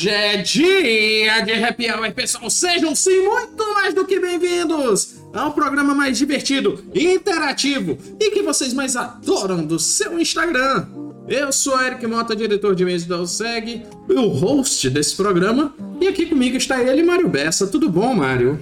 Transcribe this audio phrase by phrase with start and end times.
[0.00, 2.48] Hoje é dia de happy hour, pessoal.
[2.48, 8.72] Sejam sim muito mais do que bem-vindos ao programa mais divertido, interativo e que vocês
[8.72, 10.86] mais adoram do seu Instagram.
[11.28, 16.24] Eu sou Eric Mota, diretor de mesa do Seg, o host desse programa, e aqui
[16.24, 17.66] comigo está ele, Mário Bessa.
[17.66, 18.58] Tudo bom, Mário?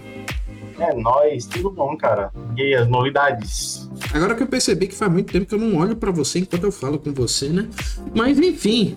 [0.80, 2.32] É nóis, tudo bom, cara.
[2.56, 3.88] E aí, as novidades?
[4.12, 6.64] Agora que eu percebi que faz muito tempo que eu não olho para você enquanto
[6.64, 7.68] eu falo com você, né?
[8.12, 8.96] Mas enfim,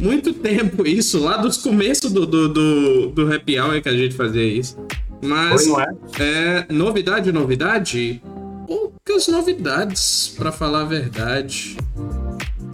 [0.00, 4.14] muito tempo isso, lá dos começos do, do, do, do Happy Hour que a gente
[4.14, 4.76] fazia isso.
[5.22, 5.82] Mas Foi,
[6.18, 6.66] é?
[6.68, 8.22] é novidade, novidade?
[8.66, 11.76] Poucas novidades, pra falar a verdade.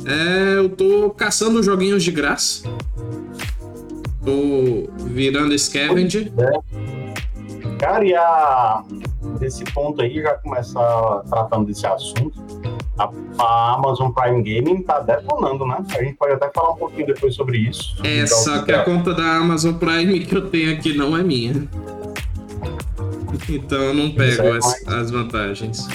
[0.05, 2.63] É, eu tô caçando joguinhos de graça.
[4.25, 6.33] Tô virando scavenger.
[7.79, 8.85] Cara, e a...
[9.39, 12.33] desse ponto aí, já começar tratando desse assunto,
[12.99, 15.85] a, a Amazon Prime Gaming tá detonando, né?
[15.97, 17.97] A gente pode até falar um pouquinho depois sobre isso.
[18.05, 21.69] É, só que a conta da Amazon Prime que eu tenho aqui não é minha.
[23.49, 25.89] Então eu não pego é as, as vantagens.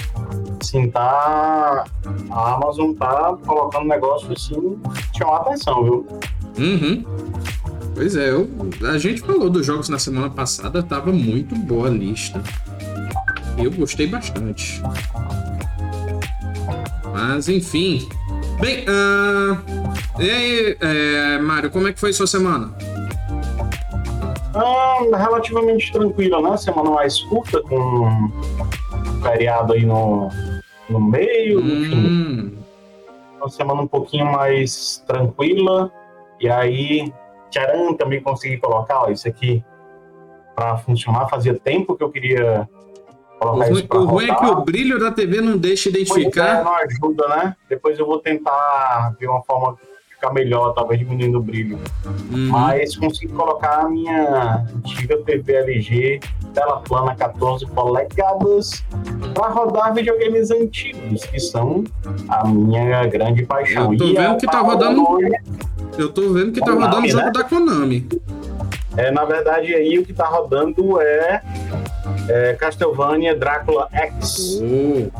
[0.60, 1.84] Assim, tá...
[2.30, 4.78] A Amazon tá colocando negócio assim,
[5.16, 6.06] chamar atenção, viu?
[6.58, 7.04] Uhum.
[7.94, 8.48] Pois é, eu,
[8.90, 12.42] a gente falou dos jogos na semana passada, tava muito boa a lista.
[13.58, 14.82] Eu gostei bastante.
[17.12, 18.08] Mas enfim.
[18.60, 19.60] Bem, ah,
[20.18, 22.72] e aí, é, Mário, como é que foi sua semana?
[24.54, 26.56] Ah, relativamente tranquila, né?
[26.56, 28.30] Semana mais curta, com
[29.22, 30.28] feriado aí no,
[30.88, 31.60] no meio.
[31.60, 32.52] Hum,
[33.36, 35.90] uma semana um pouquinho mais tranquila.
[36.40, 37.12] E aí,
[37.50, 39.64] tcharam, também consegui colocar ó, isso aqui
[40.54, 41.28] para funcionar.
[41.28, 42.68] Fazia tempo que eu queria
[43.42, 45.90] o colocar ruim, isso para o ruim é que o brilho da TV não deixa
[45.90, 46.64] Pois é, identificar.
[46.64, 47.56] não ajuda, né?
[47.68, 51.78] Depois eu vou tentar ver uma forma de ficar melhor, talvez diminuindo o brilho.
[52.30, 52.48] Uhum.
[52.48, 56.20] Mas consegui colocar a minha antiga TV LG
[56.54, 58.84] tela plana 14 polegadas
[59.34, 61.82] para rodar videogames antigos, que são
[62.28, 63.92] a minha grande paixão.
[63.92, 65.30] Eu tô E vendo é que tá rodando- hoje,
[65.98, 67.32] Eu tô vendo que tá Konami, rodando o jogo né?
[67.32, 68.08] da Konami.
[68.96, 71.42] É, na verdade, aí o que tá rodando é,
[72.28, 74.60] é Castlevania Drácula X.
[74.62, 75.10] Oh.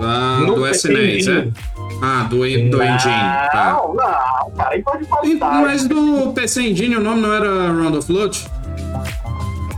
[0.00, 1.32] Ah, do SNES, é?
[1.32, 1.54] Engine.
[2.02, 3.48] Ah, do, do Engine.
[3.52, 3.80] Tá.
[3.80, 5.62] Não, não, cara, aí pode qualidade.
[5.62, 8.46] Mas do PC Engine o nome não era Round of Blood?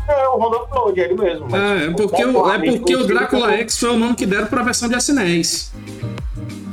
[0.08, 1.54] É o Rondo Upload, ele mesmo.
[1.54, 4.46] É, é porque, o, é porque o Drácula como- X foi o nome que deram
[4.46, 5.72] pra versão de SNES.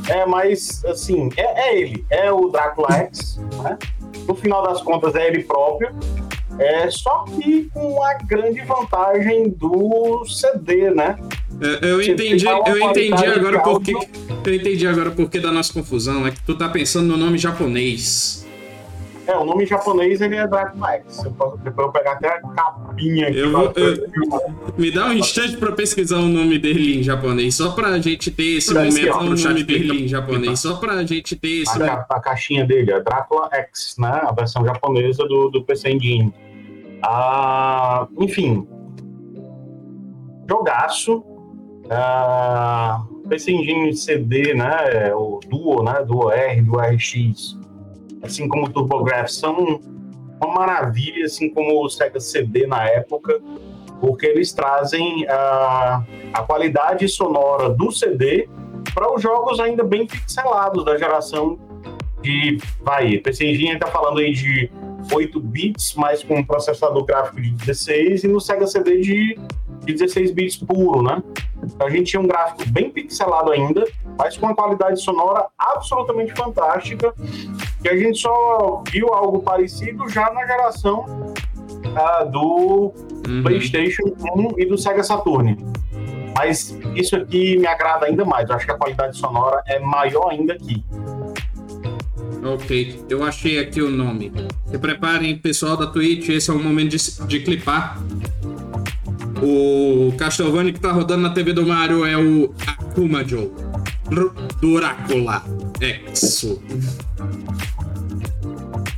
[0.09, 3.77] É, mas assim, é, é ele, é o Drácula X, né?
[4.27, 5.89] No final das contas é ele próprio.
[6.63, 11.17] É só que com a grande vantagem do CD, né?
[11.61, 13.93] É, Eu entendi, eu entendi agora porque.
[14.45, 16.25] Eu entendi agora porque da nossa confusão.
[16.27, 18.47] É que tu tá pensando no nome japonês.
[19.27, 21.23] É, o nome japonês ele é Drácula X.
[21.23, 23.37] Eu posso, depois eu pegar até a capinha aqui.
[23.37, 24.07] Eu vou- eu-
[24.77, 28.57] Me dá um instante pra pesquisar o nome dele em japonês, só pra gente ter
[28.57, 30.05] esse momento ó, no nome dele.
[30.05, 31.81] em japonês, só pra gente ter esse.
[31.81, 34.21] a, ca- a caixinha dele, é Drácula X, né?
[34.23, 36.33] A versão japonesa do, do PC Engine.
[38.19, 38.67] Enfim.
[40.49, 41.23] Jogaço.
[41.89, 45.13] Ah, PC Engine CD, né?
[45.13, 46.03] O Duo, né?
[46.05, 47.57] Duo R, Duo RX.
[48.21, 49.79] Assim como o TurboGrafx são
[50.41, 53.39] uma maravilha, assim como o Sega CD na época,
[53.99, 58.47] porque eles trazem ah, a qualidade sonora do CD
[58.93, 61.57] para os jogos ainda bem pixelados da geração
[62.21, 62.57] de.
[62.81, 64.71] Vai, PC Engine está falando aí de
[65.11, 69.39] 8 bits, mas com um processador gráfico de 16, e no Sega CD de,
[69.85, 71.21] de 16 bits puro, né?
[71.63, 73.85] Então a gente tinha um gráfico bem pixelado ainda,
[74.17, 77.13] mas com uma qualidade sonora absolutamente fantástica,
[77.83, 81.33] e a gente só viu algo parecido já na geração
[81.95, 82.93] ah, do
[83.27, 83.43] Uhum.
[83.43, 84.03] PlayStation
[84.35, 85.57] 1 e do Sega Saturn.
[86.35, 88.49] Mas isso aqui me agrada ainda mais.
[88.49, 90.83] Eu acho que a qualidade sonora é maior ainda aqui.
[92.43, 94.31] Ok, eu achei aqui o nome.
[94.65, 98.01] Se preparem, pessoal da Twitch, esse é o momento de, de clipar.
[99.41, 103.51] O Castlevania que tá rodando na TV do Mario é o Akuma Joe.
[104.61, 105.43] Drácula
[105.79, 106.61] Exo.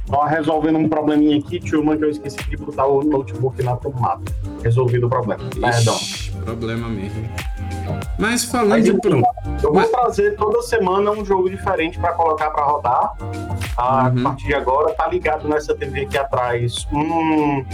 [0.08, 4.22] Só resolvendo um probleminha aqui, Tilman, que eu esqueci de botar o notebook na tomada.
[4.64, 5.44] Resolvido o problema.
[5.50, 5.96] Perdão.
[5.96, 7.30] Ixi, problema mesmo.
[8.18, 9.22] Mas falando Mas, de enfim, pro...
[9.62, 13.14] Eu vou trazer toda semana um jogo diferente para colocar para rodar.
[13.78, 14.24] A Uhum.
[14.24, 17.66] partir de agora, tá ligado nessa TV aqui atrás um,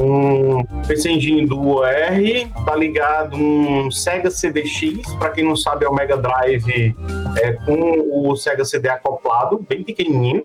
[0.00, 5.88] um PC Engine Duo R, tá ligado um Sega CDX, para quem não sabe é
[5.88, 6.96] o Mega Drive
[7.36, 10.44] é, com o Sega CD acoplado, bem pequenininho.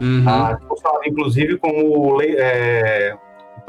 [0.00, 0.24] Uhum.
[0.26, 3.16] Ah, funcionava inclusive como é,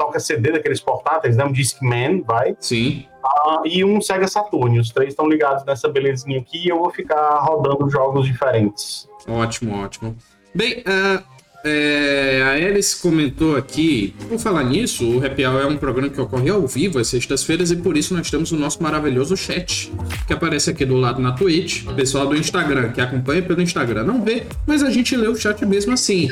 [0.02, 1.44] toca CD daqueles portáteis, né?
[1.44, 2.56] Um Discman, vai.
[2.58, 3.06] Sim.
[3.24, 4.80] Ah, e um Sega Saturn.
[4.80, 9.08] Os três estão ligados nessa belezinha aqui e eu vou ficar rodando jogos diferentes.
[9.28, 10.16] Ótimo, ótimo.
[10.54, 11.22] Bem, uh,
[11.64, 16.20] é, a Alice comentou aqui, por falar nisso, o Happy Hour é um programa que
[16.20, 19.92] ocorre ao vivo às sextas-feiras e por isso nós temos o nosso maravilhoso chat,
[20.26, 21.84] que aparece aqui do lado na Twitch.
[21.94, 25.64] Pessoal do Instagram, que acompanha pelo Instagram, não vê, mas a gente lê o chat
[25.64, 26.28] mesmo assim.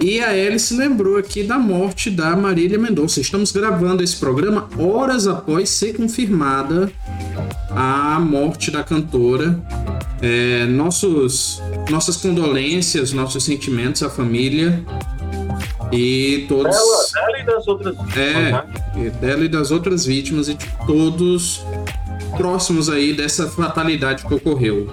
[0.00, 3.20] E a Alice lembrou aqui da morte da Marília Mendonça.
[3.20, 6.90] Estamos gravando esse programa horas após ser confirmada
[7.70, 9.58] a morte da cantora.
[10.20, 11.60] É, nossos,
[11.90, 14.84] nossas condolências, nossos sentimentos à família
[15.90, 16.76] e todos.
[16.76, 18.64] Dela, dela e das outras vítimas.
[18.96, 21.64] É, dela e das outras vítimas e de todos
[22.36, 24.88] próximos aí dessa fatalidade que ocorreu.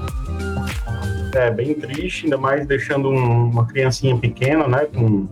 [1.34, 5.28] É bem triste, ainda mais deixando um, uma criancinha pequena, né, com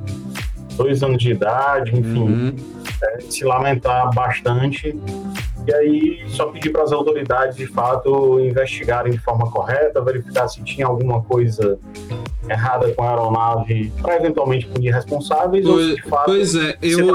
[0.75, 2.56] dois anos de idade, enfim, uhum.
[3.01, 4.95] é, se lamentar bastante.
[5.68, 10.64] E aí só pedir para as autoridades, de fato, investigarem de forma correta, verificar se
[10.64, 11.78] tinha alguma coisa
[12.50, 17.06] errada com a aeronave para eventualmente punir responsáveis pois, ou de fato pois é, eu,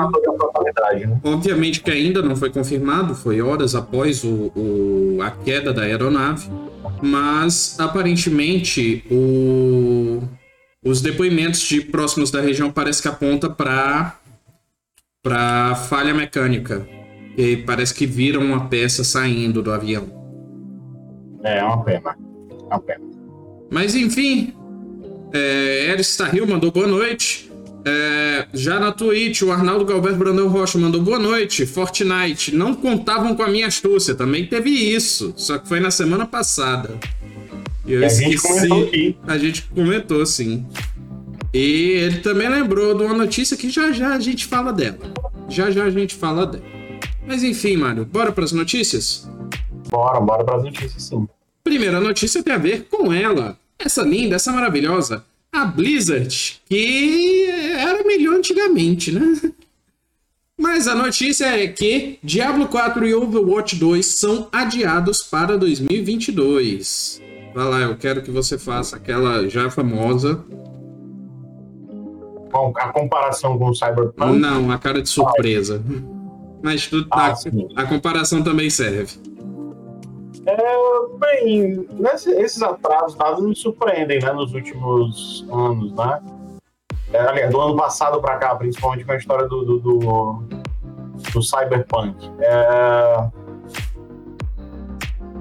[1.06, 1.20] né?
[1.24, 6.50] Obviamente que ainda não foi confirmado, foi horas após o, o, a queda da aeronave,
[7.00, 10.22] mas aparentemente o,
[10.84, 14.18] os depoimentos de próximos da região parece que aponta para
[15.22, 16.86] para falha mecânica
[17.36, 20.06] e parece que viram uma peça saindo do avião.
[21.42, 22.16] É, é uma pena.
[22.50, 23.04] É uma pena.
[23.70, 24.54] Mas enfim,
[25.32, 27.50] é, Eric Starril mandou boa noite.
[27.84, 31.66] É, já na Twitch, o Arnaldo Galberto Brandão Rocha mandou boa noite.
[31.66, 34.14] Fortnite, não contavam com a minha astúcia.
[34.14, 36.90] Também teve isso, só que foi na semana passada.
[37.86, 38.30] Eu a esqueci.
[38.30, 39.16] Gente comentou aqui.
[39.26, 40.64] A gente comentou, sim.
[41.52, 44.98] E ele também lembrou de uma notícia que já já a gente fala dela.
[45.48, 46.71] Já já a gente fala dela.
[47.26, 49.28] Mas enfim, Mário, bora para as notícias?
[49.88, 51.28] Bora, bora para as notícias, sim.
[51.62, 57.46] Primeira notícia tem a ver com ela, essa linda, essa maravilhosa, a Blizzard, que
[57.76, 59.52] era melhor antigamente, né?
[60.58, 67.20] Mas a notícia é que Diablo 4 e Overwatch 2 são adiados para 2022.
[67.54, 70.44] Vai lá, eu quero que você faça aquela já famosa.
[72.50, 74.38] Com a comparação com o Cyberpunk?
[74.38, 75.82] Não, a cara de surpresa.
[76.62, 77.34] Mas tudo, ah,
[77.76, 79.18] a, a, comparação também serve.
[80.46, 80.56] É,
[81.18, 86.20] bem, nesse, esses atrasos dados me surpreendem, né, nos últimos anos, né?
[87.12, 90.42] É, aliás, do ano passado para cá, principalmente com a história do, do, do,
[91.32, 92.16] do Cyberpunk.
[92.40, 93.30] É...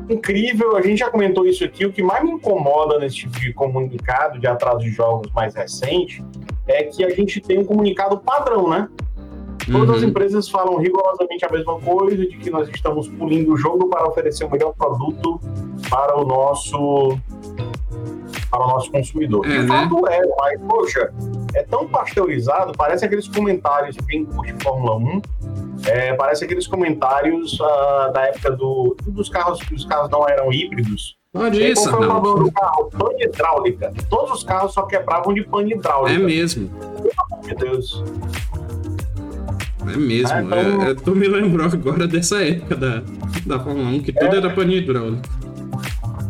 [0.10, 1.86] Incrível, a gente já comentou isso aqui.
[1.86, 6.22] O que mais me incomoda nesse tipo de comunicado de atraso de jogos mais recente
[6.68, 8.90] é que a gente tem um comunicado padrão, né?
[9.70, 9.96] Todas uhum.
[9.96, 14.08] as empresas falam rigorosamente a mesma coisa, de que nós estamos pulindo o jogo para
[14.08, 15.40] oferecer o melhor produto
[15.90, 17.18] para o nosso
[18.50, 19.46] para o nosso consumidor.
[19.46, 19.68] É, de né?
[19.68, 21.14] fato é, mas, poxa,
[21.56, 25.22] é tão pasteurizado, parece aqueles comentários de quem curte Fórmula 1,
[25.88, 30.52] é, parece aqueles comentários uh, da época do, dos carros que os carros não eram
[30.52, 31.16] híbridos.
[31.32, 32.90] Pode isso, qual foi o problema do carro?
[32.90, 33.94] Pane hidráulica.
[34.10, 36.22] Todos os carros só quebravam de pane hidráulica.
[36.22, 36.70] É mesmo.
[36.70, 38.04] Pelo amor de Deus.
[39.88, 40.30] É mesmo.
[40.34, 40.84] Ah, então...
[40.84, 43.04] é, é, tu me lembrou agora dessa época da,
[43.46, 44.38] da Fórmula 1, que tudo é...
[44.38, 45.24] era pane hidráulico.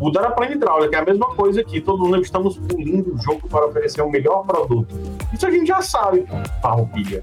[0.02, 1.80] Tudo era pane hidráulico, é a mesma coisa aqui.
[1.80, 4.92] Todo mundo estamos pulindo o jogo para oferecer o melhor produto.
[5.32, 6.26] Isso a gente já sabe,
[6.60, 7.22] Farroupilha.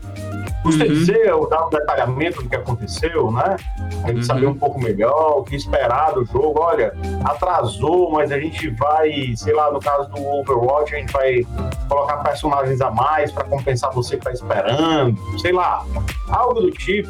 [0.64, 0.90] Custa uhum.
[0.90, 3.58] dizer, dar um detalhamento do que aconteceu, né?
[4.04, 4.24] A gente uhum.
[4.24, 6.58] saber um pouco melhor, o que esperar do jogo.
[6.58, 6.94] Olha,
[7.26, 11.46] atrasou, mas a gente vai, sei lá, no caso do Overwatch, a gente vai
[11.90, 15.86] colocar personagens a mais para compensar você que tá esperando, sei lá,
[16.30, 17.10] algo do tipo.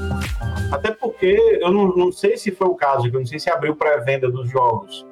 [0.71, 3.75] Até porque eu não, não sei se foi o caso, eu não sei se abriu
[3.75, 5.05] pré-venda dos jogos,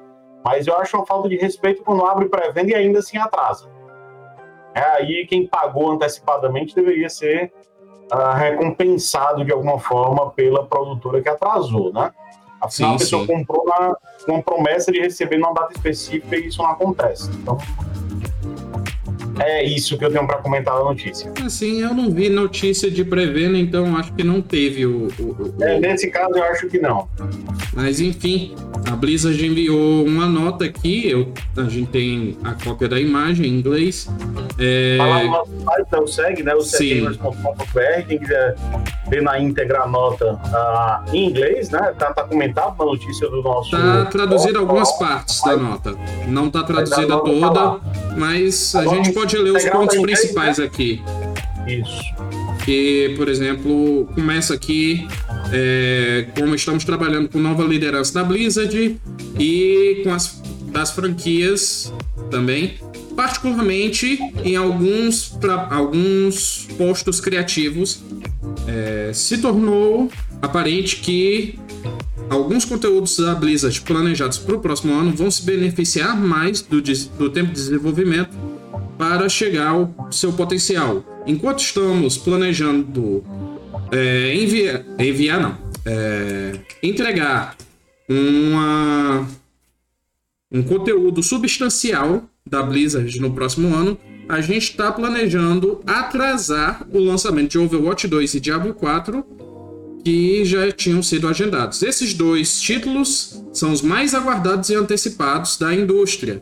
[0.48, 3.68] mas eu acho uma falta de respeito quando abre pré-venda e ainda assim atrasa.
[4.74, 7.52] É aí quem pagou antecipadamente deveria ser
[8.10, 12.14] uh, recompensado de alguma forma pela produtora que atrasou, né?
[12.62, 13.28] Afinal, sim, a pessoa sim.
[13.28, 17.30] comprou na, uma promessa de receber numa data específica e isso não acontece.
[17.32, 17.58] Então,
[19.40, 21.32] é isso que eu tenho para comentar da notícia.
[21.46, 25.08] Assim, eu não vi notícia de pré-venda, então acho que não teve o.
[25.20, 25.64] o, o...
[25.64, 27.08] É, nesse caso, eu acho que não.
[27.74, 28.56] Mas enfim,
[28.92, 33.60] a Blizzard enviou uma nota aqui, eu, a gente tem a cópia da imagem em
[33.60, 34.10] inglês.
[34.58, 34.98] É...
[34.98, 36.56] Falar no nosso site, então segue, né?
[36.56, 38.56] O cgamers.com.br, quem quiser
[39.10, 41.94] ver na íntegra a nota uh, em inglês, né?
[41.98, 43.72] Tá, tá comentado na notícia do nosso.
[43.72, 45.96] Tá traduzido algumas partes da nota.
[46.28, 47.80] Não tá traduzida toda,
[48.18, 50.66] mas a gente pode ler os pontos principais né?
[50.66, 51.02] aqui.
[51.68, 52.16] Isso.
[52.64, 55.08] Que, por exemplo, começa aqui
[55.52, 58.98] é, como estamos trabalhando com nova liderança da Blizzard
[59.40, 60.42] e com as
[60.78, 61.92] das franquias
[62.30, 62.76] também,
[63.16, 68.04] particularmente em alguns, pra, alguns postos criativos,
[68.68, 71.58] é, se tornou aparente que
[72.30, 77.30] alguns conteúdos da Blizzard planejados para o próximo ano vão se beneficiar mais do, do
[77.30, 78.47] tempo de desenvolvimento
[78.98, 81.04] para chegar ao seu potencial.
[81.26, 83.24] Enquanto estamos planejando
[83.92, 87.56] é, enviar, enviar não, é, entregar
[88.10, 89.28] uma,
[90.52, 93.98] um conteúdo substancial da Blizzard no próximo ano,
[94.30, 99.26] a gente está planejando atrasar o lançamento de Overwatch 2 e Diablo 4,
[100.04, 101.82] que já tinham sido agendados.
[101.82, 106.42] Esses dois títulos são os mais aguardados e antecipados da indústria,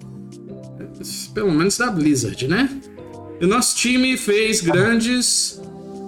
[1.33, 2.69] pelo menos da Blizzard, né?
[3.41, 5.61] O nosso time fez grandes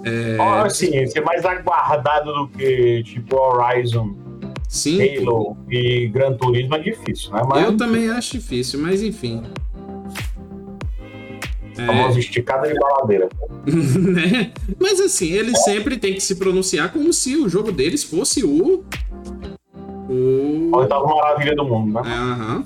[0.04, 0.36] é...
[0.38, 4.16] Oh, assim, esse é mais aguardado do que tipo Horizon,
[4.68, 5.00] Sim.
[5.18, 7.42] Halo e Gran Turismo é difícil, né?
[7.48, 7.64] Mas...
[7.64, 9.42] Eu também acho difícil, mas enfim.
[11.74, 12.20] Famosa é...
[12.20, 13.28] esticada de baladeira.
[13.66, 14.52] né?
[14.78, 18.84] Mas assim, eles sempre têm que se pronunciar como se o jogo deles fosse o.
[20.10, 20.70] O.
[20.74, 22.02] A oitava maravilha do mundo, né?
[22.04, 22.64] É, uhum.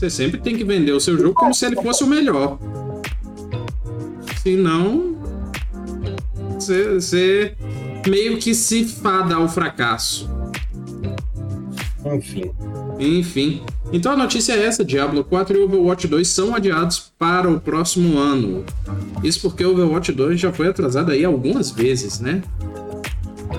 [0.00, 2.58] Você sempre tem que vender o seu jogo como se ele fosse o melhor.
[4.42, 5.14] Senão,
[6.54, 7.54] você
[8.06, 10.26] meio que se fada ao fracasso.
[12.14, 12.50] Enfim.
[12.98, 13.62] Enfim.
[13.92, 18.18] Então a notícia é essa: Diablo 4 e Overwatch 2 são adiados para o próximo
[18.18, 18.64] ano.
[19.22, 22.42] Isso porque o Overwatch 2 já foi atrasado aí algumas vezes, né?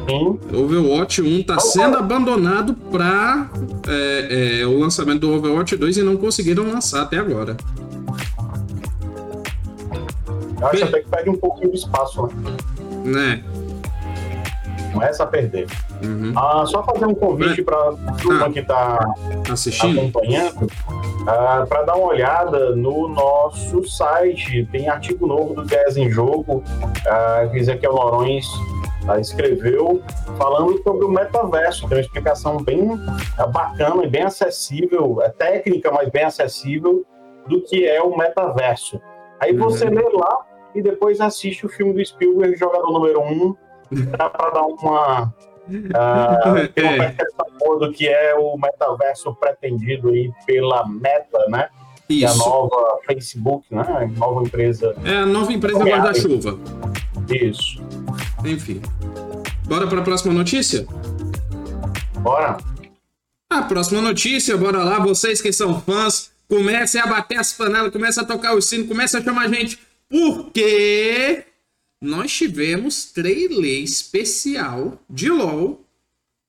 [0.07, 0.39] Sim.
[0.53, 3.49] Overwatch 1 está sendo abandonado para
[3.87, 7.55] é, é, o lançamento do Overwatch 2 e não conseguiram lançar até agora.
[10.59, 12.55] Eu acho até que perde um pouquinho de espaço, né?
[13.03, 13.43] Né?
[14.93, 15.67] Começa a perder.
[16.03, 16.33] Uhum.
[16.35, 18.99] Ah, só fazer um convite para a turma ah, que está
[19.83, 20.67] acompanhando,
[21.27, 24.67] ah, para dar uma olhada no nosso site.
[24.71, 26.63] Tem artigo novo do 10 em Jogo,
[27.07, 28.45] ah, que Ezequiel Norões
[29.07, 30.01] ah, escreveu,
[30.37, 31.87] falando sobre o metaverso.
[31.87, 32.89] Tem uma explicação bem
[33.51, 37.05] bacana e bem acessível, é técnica, mas bem acessível,
[37.47, 39.01] do que é o metaverso.
[39.39, 39.95] Aí você uhum.
[39.95, 43.55] lê lá e depois assiste o filme do Spielberg, Jogador Número 1, um,
[44.11, 45.23] para dar uma,
[45.67, 51.69] uh, uma do que é o metaverso pretendido aí pela Meta, né?
[52.07, 52.25] Isso.
[52.25, 53.81] É a nova Facebook, né?
[53.81, 54.95] A nova empresa.
[55.05, 56.59] É a nova empresa guarda-chuva.
[57.29, 57.81] Isso.
[58.45, 58.81] Enfim.
[59.65, 60.85] Bora para a próxima notícia?
[62.19, 62.57] Bora.
[63.49, 68.23] A próxima notícia, bora lá, vocês que são fãs, comecem a bater as panelas, comecem
[68.23, 69.79] a tocar o sino, comecem a chamar a gente
[70.09, 71.45] porque
[72.01, 75.85] nós tivemos trailer especial de LoL,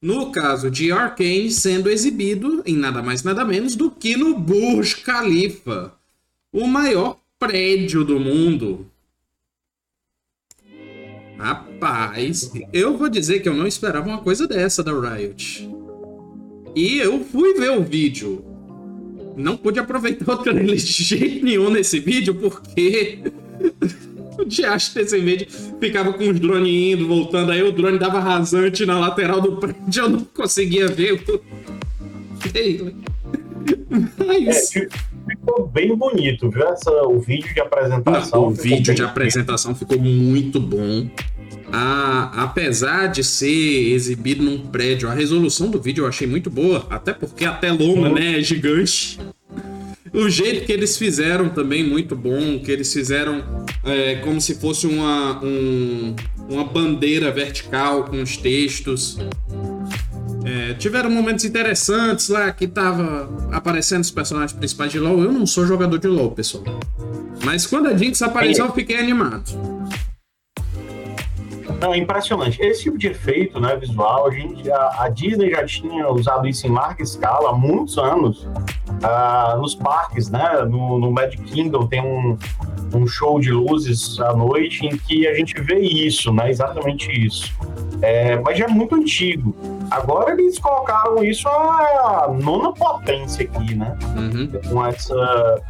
[0.01, 5.03] no caso de Arcane, sendo exibido em nada mais nada menos do que no Burj
[5.05, 5.95] Khalifa,
[6.53, 8.91] o maior prédio do mundo.
[11.43, 15.69] Rapaz, eu vou dizer que eu não esperava uma coisa dessa da Riot.
[16.73, 18.45] E eu fui ver o vídeo.
[19.37, 23.25] Não pude aproveitar o trailer de jeito nenhum nesse vídeo, porque
[24.39, 25.49] o diacho desse vídeo
[25.81, 30.05] ficava com os drones indo, voltando, aí o drone dava rasante na lateral do prédio,
[30.05, 31.41] eu não conseguia ver o
[34.17, 34.77] Mas...
[34.77, 34.87] É,
[35.29, 36.69] ficou bem bonito, viu?
[36.69, 38.47] Essa, o vídeo de apresentação.
[38.47, 41.09] o vídeo de apresentação ficou muito bom.
[41.75, 46.87] A, apesar de ser exibido num prédio, a resolução do vídeo eu achei muito boa,
[46.91, 48.15] até porque a telona, uhum.
[48.15, 49.19] né, é gigante.
[50.13, 53.43] O jeito que eles fizeram também muito bom, que eles fizeram
[53.83, 56.15] é, como se fosse uma, um,
[56.51, 59.19] uma bandeira vertical com os textos.
[60.45, 65.23] É, tiveram momentos interessantes lá que tava aparecendo os personagens principais de LoL.
[65.23, 66.65] Eu não sou jogador de LoL, pessoal.
[67.43, 69.72] Mas quando a Jinx apareceu, eu fiquei animado.
[71.83, 72.63] Não, é impressionante.
[72.63, 76.65] Esse tipo de efeito né, visual, a, gente, a, a Disney já tinha usado isso
[76.65, 78.45] em larga escala há muitos anos.
[78.45, 80.63] Uh, nos parques, né?
[80.63, 82.39] No, no Magic Kingdom tem um,
[82.95, 86.51] um show de luzes à noite em que a gente vê isso, né?
[86.51, 87.53] Exatamente isso.
[88.03, 89.55] É, mas já é muito antigo.
[89.91, 93.97] Agora eles colocaram isso a nona potência aqui, né?
[94.17, 94.51] Uhum.
[94.69, 95.63] Com, essa,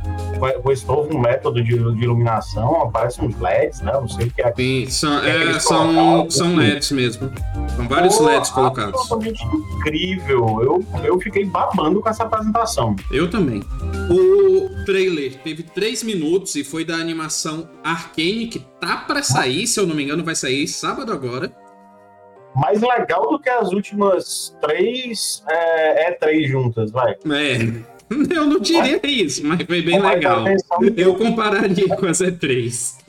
[0.62, 3.93] com esse novo método de, de iluminação, aparecem uns LEDs, né?
[3.93, 4.53] Não sei o que é.
[4.55, 7.31] Sim, são, que é é, são, são LEDs mesmo.
[7.77, 8.95] São vários Pô, LEDs colocados.
[8.95, 10.62] Absolutamente incrível.
[10.62, 12.97] Eu, eu fiquei babando com essa apresentação.
[13.11, 13.62] Eu também.
[14.09, 19.79] O trailer teve 3 minutos e foi da animação Arcane, que tá pra sair, se
[19.79, 21.53] eu não me engano, vai sair sábado agora.
[22.54, 27.12] Mais legal do que as últimas três é, é três juntas, vai.
[27.12, 27.56] É,
[28.35, 30.44] eu não diria isso, mas foi bem Com mais legal.
[30.97, 33.00] Eu compararia com as E3.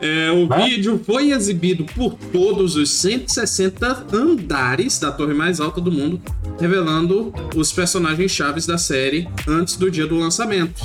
[0.00, 0.64] É, o Né?
[0.64, 6.20] vídeo foi exibido por todos os 160 andares da torre mais alta do mundo,
[6.60, 10.80] revelando os personagens chaves da série antes do dia do lançamento.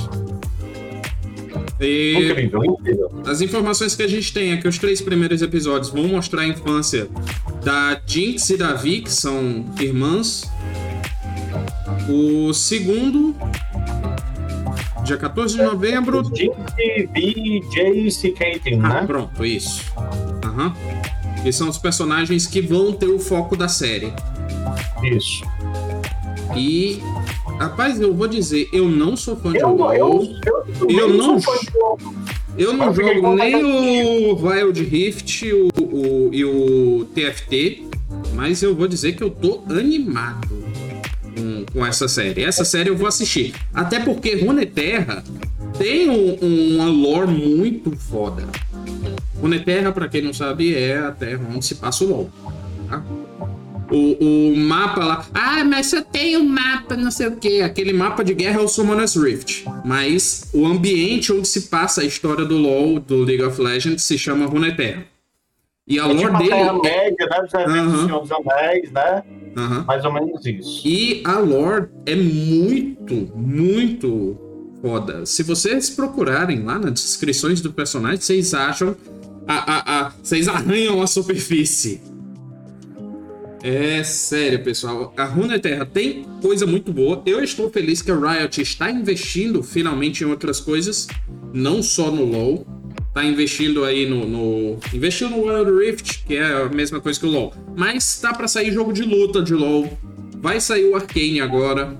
[1.80, 3.22] E Incrível, incrível.
[3.26, 6.46] as informações que a gente tem é que os três primeiros episódios vão mostrar a
[6.48, 7.08] infância
[7.64, 10.50] da Jinx e da Vi, que são irmãs.
[12.08, 13.36] O segundo,
[15.04, 16.56] dia 14 de novembro, Jinx,
[17.12, 19.06] B, Jace e Caitlyn, Ah, né?
[19.06, 19.84] pronto, isso.
[20.44, 20.74] Aham.
[21.42, 24.12] Que são os personagens que vão ter o foco da série.
[25.04, 25.44] Isso.
[26.56, 27.00] E.
[27.58, 29.94] Rapaz, eu vou dizer, eu não sou fã de Eu, LoL.
[29.94, 31.98] eu, eu, Eu não- sou fã de LoL.
[32.56, 37.84] Eu não jogo nem o Wild Rift o, o- e o TFT,
[38.34, 40.48] mas eu vou dizer que eu tô animado
[41.36, 42.42] com, com essa série.
[42.42, 43.54] Essa série eu vou assistir.
[43.72, 45.22] Até porque Runeterra
[45.78, 48.44] tem um- uma lore muito foda.
[49.40, 52.30] Runeterra, pra quem não sabe, é a terra onde se passa o LoL.
[52.88, 53.02] tá?
[53.90, 55.26] O, o mapa lá.
[55.32, 57.62] Ah, mas só tem um mapa, não sei o que.
[57.62, 59.64] Aquele mapa de guerra é o Summoner's Rift.
[59.84, 64.18] Mas o ambiente onde se passa a história do LoL, do League of Legends, se
[64.18, 65.04] chama Runeterra.
[65.86, 66.50] E a É lore tipo dele.
[66.50, 67.40] Terra-média, né?
[67.42, 67.92] Dos eventos Aham.
[67.96, 69.22] do Senhor dos Anéis, né?
[69.56, 69.84] Aham.
[69.86, 70.86] Mais ou menos isso.
[70.86, 74.36] E a lore é muito, muito
[74.82, 75.24] foda.
[75.24, 78.94] Se vocês procurarem lá nas descrições do personagem, vocês acham.
[79.46, 82.02] A, a, a- vocês arranham a superfície.
[83.62, 85.12] É sério, pessoal.
[85.16, 87.22] A Runeterra tem coisa muito boa.
[87.26, 91.08] Eu estou feliz que a Riot está investindo finalmente em outras coisas,
[91.52, 92.66] não só no LoL.
[93.12, 94.26] Tá investindo aí no.
[94.26, 94.78] no...
[94.92, 97.52] Investiu no Wild Rift, que é a mesma coisa que o LoL.
[97.76, 99.98] Mas tá pra sair jogo de luta de LoL.
[100.40, 101.96] Vai sair o Arcane agora.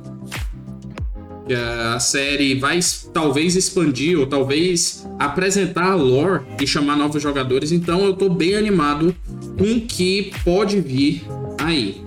[1.94, 2.78] A série vai
[3.12, 7.72] talvez expandir ou talvez apresentar a lore e chamar novos jogadores.
[7.72, 9.16] Então eu tô bem animado
[9.56, 11.22] com o que pode vir
[11.68, 12.02] aí.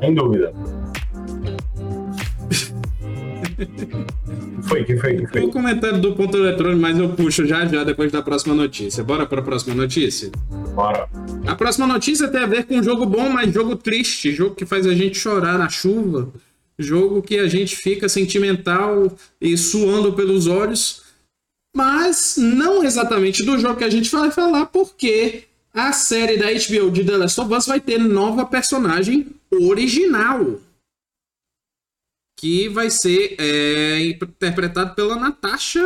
[0.00, 0.52] Sem dúvida.
[4.68, 5.42] foi, que foi, que foi?
[5.42, 9.04] um comentário do ponto eletrônico, mas eu puxo já já depois da próxima notícia.
[9.04, 10.30] Bora para a próxima notícia?
[10.74, 11.08] Bora.
[11.46, 14.66] A próxima notícia tem a ver com um jogo bom, mas jogo triste, jogo que
[14.66, 16.32] faz a gente chorar na chuva,
[16.78, 21.02] jogo que a gente fica sentimental e suando pelos olhos,
[21.74, 26.90] mas não exatamente do jogo que a gente vai falar, porque a série da HBO
[26.90, 30.60] de The Last of Us vai ter nova personagem original.
[32.38, 35.82] Que vai ser é, interpretado pela Natasha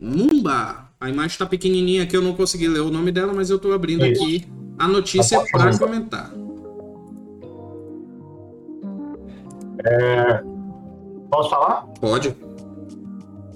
[0.00, 0.88] Mumba.
[1.00, 3.72] A imagem tá pequenininha aqui, eu não consegui ler o nome dela, mas eu tô
[3.72, 4.22] abrindo Isso.
[4.22, 4.46] aqui
[4.78, 6.32] a notícia Natasha para comentar.
[11.30, 11.82] Posso falar?
[12.00, 12.34] Pode.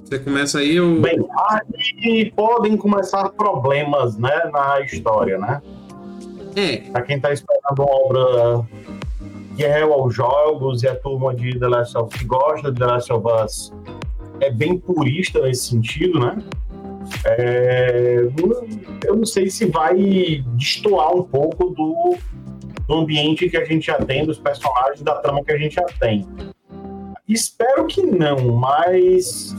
[0.09, 1.03] Você começa aí, eu.
[1.03, 1.19] Bem,
[1.51, 5.61] aí podem começar problemas, né, na história, né?
[6.57, 8.67] É, Pra quem tá esperando uma obra
[9.55, 13.13] fiel aos jogos e a turma de The Last of que gosta de The Last
[13.13, 13.73] of Us
[14.41, 16.43] é bem purista nesse sentido, né?
[17.27, 18.27] É,
[19.07, 22.17] eu não sei se vai destoar um pouco do,
[22.87, 25.85] do ambiente que a gente já tem, dos personagens, da trama que a gente já
[26.01, 26.27] tem.
[27.29, 29.55] Espero que não, mas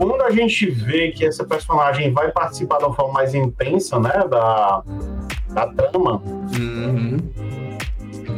[0.00, 4.24] quando a gente vê que essa personagem vai participar de uma forma mais intensa, né,
[4.28, 4.82] da,
[5.48, 6.22] da trama,
[6.58, 7.18] uhum.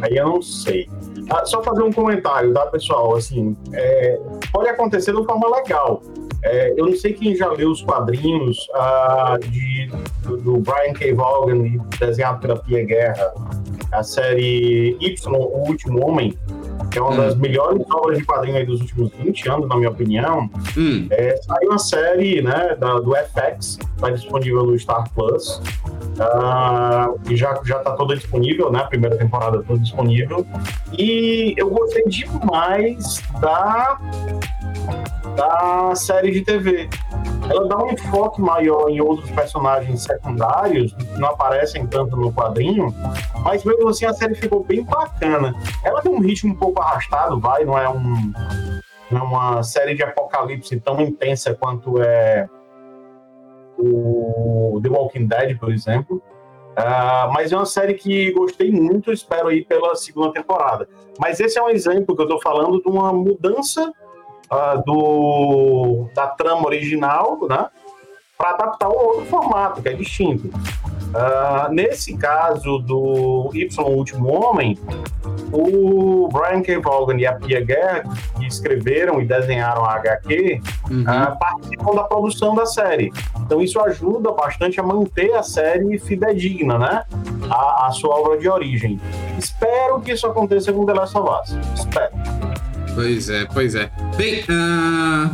[0.03, 0.89] Aí eu não sei.
[1.31, 3.15] Ah, só fazer um comentário, tá, pessoal?
[3.15, 4.19] Assim, é,
[4.53, 6.03] pode acontecer de uma forma legal.
[6.43, 9.89] É, eu não sei quem já leu os quadrinhos ah, de,
[10.25, 11.15] do, do Brian K.
[11.15, 13.33] Vaughan, e desenhado pela Pia Guerra,
[13.93, 16.37] a série Y, O Último Homem,
[16.99, 17.17] é uma Hum.
[17.17, 20.49] das melhores obras de quadrinho aí dos últimos 20 anos, na minha opinião.
[20.77, 25.61] Hum, É, saiu uma série né, da, do FX, está disponível no Star Plus.
[27.29, 28.81] E já, já tá toda disponível, né?
[28.81, 30.47] A primeira temporada toda disponível.
[30.99, 33.99] E eu gostei demais da
[35.37, 36.89] da série de TV.
[37.49, 42.95] Ela dá um enfoque maior em outros personagens secundários, que não aparecem tanto no quadrinho,
[43.43, 45.55] mas mesmo assim a série ficou bem bacana.
[45.83, 48.33] Ela tem um ritmo um pouco arrastado, vai, não é um
[49.11, 52.49] é uma série de apocalipse tão intensa quanto é
[53.79, 56.23] o The Walking Dead, por exemplo.
[56.73, 60.89] Uh, mas é uma série que gostei muito, espero ir pela segunda temporada.
[61.19, 63.93] Mas esse é um exemplo que eu estou falando de uma mudança
[64.53, 67.69] uh, do, da trama original, né?
[68.37, 70.49] Para adaptar um outro formato, que é distinto.
[70.49, 74.79] Uh, nesse caso do Y Último Homem,
[75.53, 76.79] o Brian K.
[76.81, 78.05] Vaughan e a Pia Guerra,
[78.39, 80.61] que escreveram e desenharam a HQ,
[80.91, 81.03] uhum.
[81.03, 83.13] uh, participam da produção da série.
[83.41, 87.05] Então isso ajuda bastante a manter a série fidedigna, né?
[87.51, 88.99] A, a sua obra de origem.
[89.39, 91.59] Espero que isso aconteça com The Last of Us.
[91.79, 92.52] Espero.
[92.95, 93.91] Pois é, pois é.
[94.17, 95.31] Bem, uh,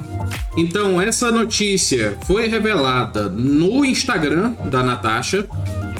[0.56, 5.46] então essa notícia foi revelada no Instagram da Natasha.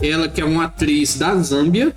[0.01, 1.95] Ela que é uma atriz da Zâmbia.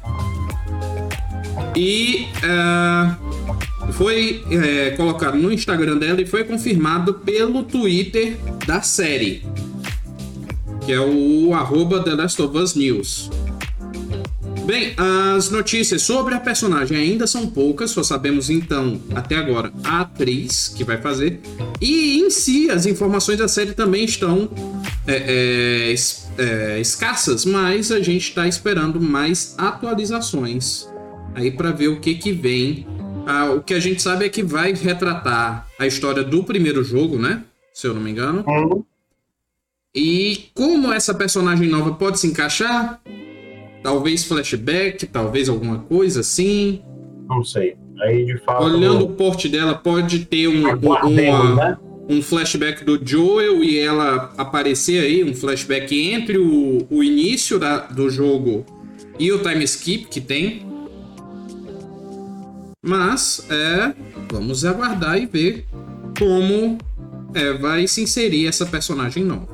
[1.75, 9.45] E uh, foi uh, colocado no Instagram dela e foi confirmado pelo Twitter da série.
[10.85, 13.29] Que é o arroba The Last of Us News.
[14.65, 20.01] Bem, as notícias sobre a personagem ainda são poucas, só sabemos então, até agora, a
[20.01, 21.41] atriz que vai fazer.
[21.79, 24.49] E em si, as informações da série também estão
[25.07, 25.95] é, é,
[26.37, 30.87] é, escassas, mas a gente está esperando mais atualizações
[31.33, 32.85] aí para ver o que, que vem.
[33.25, 37.17] Ah, o que a gente sabe é que vai retratar a história do primeiro jogo,
[37.17, 37.43] né?
[37.73, 38.45] Se eu não me engano.
[39.93, 43.01] E como essa personagem nova pode se encaixar?
[43.83, 46.81] Talvez flashback, talvez alguma coisa assim.
[47.27, 47.75] Não sei.
[48.01, 48.63] Aí de fato.
[48.63, 50.75] Olhando o porte dela, pode ter um, um,
[51.07, 51.77] uma, né?
[52.09, 57.77] um flashback do Joel e ela aparecer aí, um flashback entre o, o início da,
[57.79, 58.65] do jogo
[59.19, 60.65] e o time skip que tem.
[62.83, 63.93] Mas é.
[64.31, 65.65] Vamos aguardar e ver
[66.17, 66.77] como
[67.33, 69.47] é, vai se inserir essa personagem nova.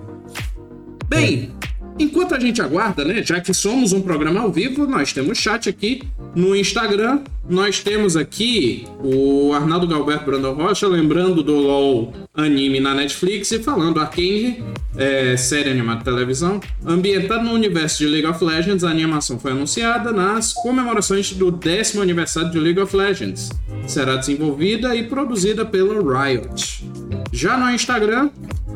[1.08, 1.52] Bem,
[2.00, 3.24] Enquanto a gente aguarda, né?
[3.24, 6.04] Já que somos um programa ao vivo, nós temos chat aqui
[6.36, 7.22] no Instagram.
[7.50, 13.64] Nós temos aqui o Arnaldo Galberto Brandon Rocha, lembrando do LOL anime na Netflix e
[13.64, 14.64] falando Arcane,
[14.96, 16.60] é, série animada de televisão.
[16.86, 22.04] Ambientada no universo de League of Legends, a animação foi anunciada nas comemorações do décimo
[22.04, 23.50] aniversário de League of Legends.
[23.88, 26.86] Será desenvolvida e produzida pelo Riot.
[27.32, 28.30] Já no Instagram,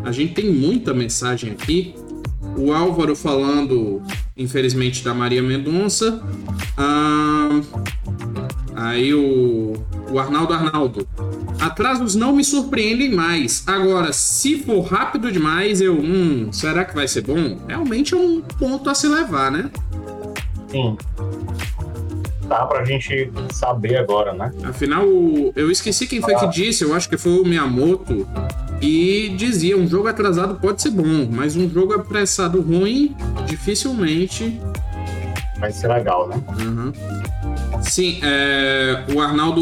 [0.04, 1.94] a gente tem muita mensagem aqui
[2.58, 4.02] o Álvaro falando,
[4.36, 6.22] infelizmente, da Maria Mendonça.
[6.78, 7.62] Ah,
[8.76, 9.74] aí o,
[10.12, 11.08] o Arnaldo Arnaldo.
[11.60, 13.64] Atrasos não me surpreendem mais.
[13.68, 15.96] Agora, se for rápido demais, eu.
[15.96, 17.60] Hum, será que vai ser bom?
[17.68, 19.70] Realmente é um ponto a se levar, né?
[20.70, 20.98] Sim.
[22.52, 24.52] Dá pra gente saber agora, né?
[24.66, 25.06] Afinal,
[25.56, 28.28] eu esqueci quem foi que disse, eu acho que foi o Miyamoto
[28.82, 34.60] e dizia: um jogo atrasado pode ser bom, mas um jogo apressado ruim, dificilmente.
[35.60, 36.44] Vai ser legal, né?
[36.60, 36.92] Uhum.
[37.82, 39.62] Sim, é, o Arnaldo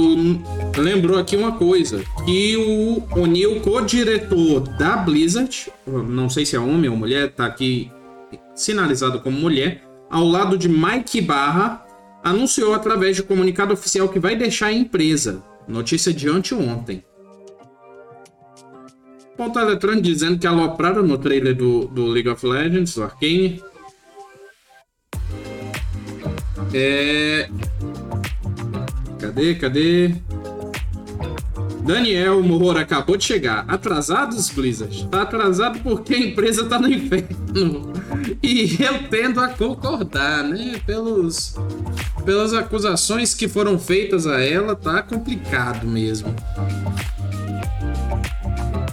[0.76, 6.90] lembrou aqui uma coisa: que o O'Neill, co-diretor da Blizzard, não sei se é homem
[6.90, 7.92] ou mulher, tá aqui
[8.56, 11.86] sinalizado como mulher, ao lado de Mike Barra,
[12.24, 15.44] anunciou através de comunicado oficial que vai deixar a empresa.
[15.68, 17.04] Notícia de anteontem
[19.40, 23.64] ponto eletrônico dizendo que alopraram no trailer do, do League of Legends, do Arcane.
[26.74, 27.50] É.
[29.18, 30.14] Cadê, cadê?
[31.86, 33.64] Daniel Moura acabou de chegar.
[33.66, 35.08] Atrasados, Blizzard?
[35.08, 37.94] Tá atrasado porque a empresa tá no inferno.
[38.44, 40.82] E eu tendo a concordar, né?
[40.86, 41.56] Pelos,
[42.24, 46.36] pelas acusações que foram feitas a ela, tá complicado mesmo.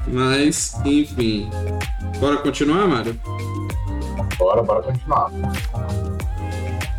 [0.06, 1.50] Mas, enfim.
[2.18, 3.20] Bora continuar, Mário?
[4.38, 5.30] Bora, bora continuar.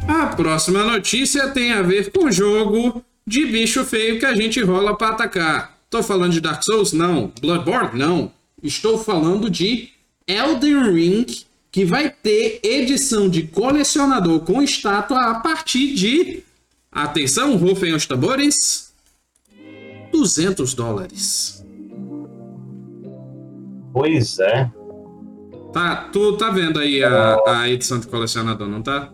[0.08, 4.62] A próxima notícia tem a ver com o jogo de bicho feio que a gente
[4.62, 5.78] rola para atacar.
[5.90, 6.94] Tô falando de Dark Souls?
[6.94, 7.32] Não.
[7.42, 7.98] Bloodborne?
[7.98, 8.32] Não.
[8.62, 9.90] Estou falando de
[10.28, 11.26] Elden Ring,
[11.72, 16.44] que vai ter edição de colecionador com estátua a partir de.
[16.92, 18.94] Atenção, rufem os tambores.
[20.12, 21.66] 200 dólares.
[23.94, 24.72] Pois é.
[25.74, 29.12] Tá, tu tá vendo aí a, a edição de colecionador, não tá?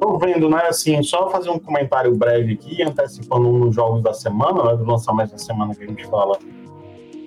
[0.00, 0.64] Tô vendo, né?
[0.68, 4.76] Assim, só fazer um comentário breve aqui, antecipando um dos jogos da semana, né?
[4.76, 6.38] Do lançamento da semana que a gente fala.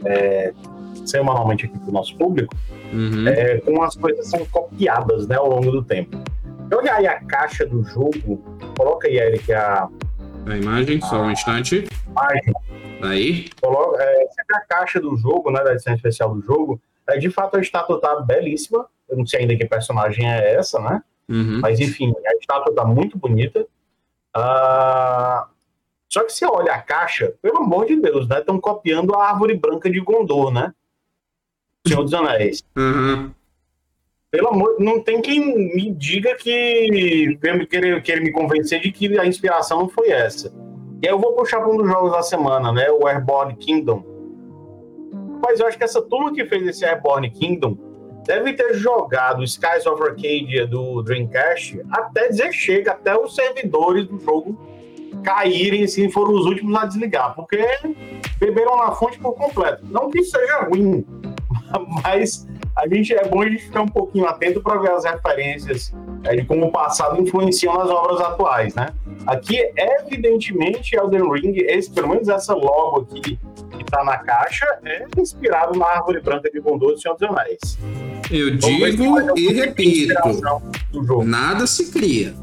[0.04, 0.54] É,
[1.06, 2.56] semanalmente aqui para o nosso público,
[2.94, 3.28] Uhum.
[3.28, 6.18] é, como as coisas são copiadas né, ao longo do tempo.
[6.74, 8.44] Olha aí a caixa do jogo,
[8.78, 9.88] coloca aí, Eric, a
[10.48, 11.88] A imagem, só um instante.
[12.08, 12.54] imagem,
[13.02, 13.50] Aí.
[13.62, 17.58] coloca, é, a caixa do jogo, né, da edição especial do jogo, é, de fato
[17.58, 21.04] a estátua tá belíssima, eu não sei ainda que personagem é essa, né?
[21.30, 21.60] Uhum.
[21.62, 23.66] Mas enfim, a estátua tá muito bonita.
[24.34, 25.48] Ah,
[26.10, 28.40] Só que você olha a caixa, pelo amor de Deus, né?
[28.40, 30.74] Estão copiando a árvore branca de Gondor, né?
[31.88, 32.64] Senhor dos Anéis.
[32.76, 33.32] Uhum.
[34.32, 37.38] Pelo amor, não tem quem me diga que
[37.70, 40.52] querer, querer me convencer de que a inspiração não foi essa.
[41.02, 42.90] E aí eu vou puxar para um dos jogos da semana, né?
[42.90, 44.04] O Airborne Kingdom.
[45.42, 47.78] Mas eu acho que essa turma que fez esse Airborne Kingdom
[48.26, 54.20] deve ter jogado Skies of Arcadia do Dreamcast até dizer chega, até os servidores do
[54.20, 54.60] jogo
[55.24, 57.58] caírem, assim, foram os últimos a desligar, porque
[58.38, 59.84] beberam na fonte por completo.
[59.90, 61.06] Não que isso seja ruim,
[62.04, 65.94] mas a gente é bom a gente ficar um pouquinho atento para ver as referências
[66.24, 68.88] é, de como o passado influenciam nas obras atuais, né?
[69.26, 73.40] Aqui, evidentemente, Elden Ring, esse, pelo menos essa logo aqui
[73.78, 77.78] que tá na caixa, é inspirado na árvore branca de Gondor do Senhor dos Anéis.
[78.32, 80.14] Eu digo e repito:
[81.24, 82.34] nada se cria.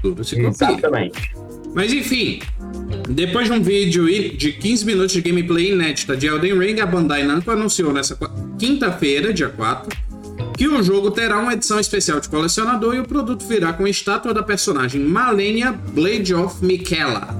[0.00, 0.48] Tudo se copia.
[0.48, 1.41] Exatamente.
[1.74, 2.40] Mas enfim,
[3.08, 4.06] depois de um vídeo
[4.36, 8.30] de 15 minutos de gameplay inédita de Elden Ring, a Bandai Namco anunciou nessa qua-
[8.58, 9.96] quinta-feira, dia 4,
[10.56, 13.90] que o jogo terá uma edição especial de colecionador e o produto virá com a
[13.90, 17.36] estátua da personagem Malenia Blade of Miquela.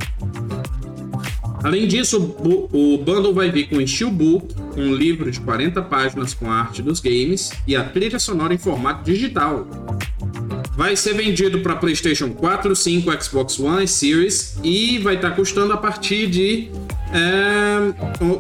[1.62, 6.34] Além disso, o o bundle vai vir com um steelbook, um livro de 40 páginas
[6.34, 9.66] com a arte dos games e a trilha sonora em formato digital.
[10.74, 15.74] Vai ser vendido para PlayStation 4, 5, Xbox One e Series e vai estar custando
[15.74, 16.70] a partir de
[17.12, 17.92] é,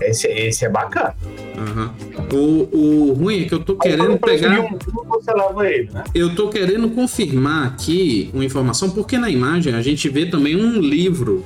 [0.00, 1.14] Esse, esse é bacana.
[1.56, 1.94] Aham.
[2.32, 2.68] O,
[3.10, 4.60] o ruim é que eu tô querendo Aí, pegar.
[4.60, 6.04] um, você leva ele, né?
[6.14, 10.78] Eu tô querendo confirmar aqui uma informação, porque na imagem a gente vê também um
[10.80, 11.44] livro.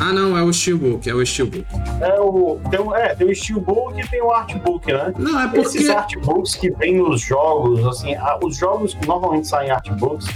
[0.00, 1.64] Ah, não, é o Steelbook, é o Steelbook.
[2.00, 5.12] É o, tem, o- é, tem o Steelbook e tem o Artbook, né?
[5.18, 5.60] Não, é porque.
[5.60, 10.26] Esses artbooks que tem nos jogos, assim, os jogos que normalmente saem artbooks,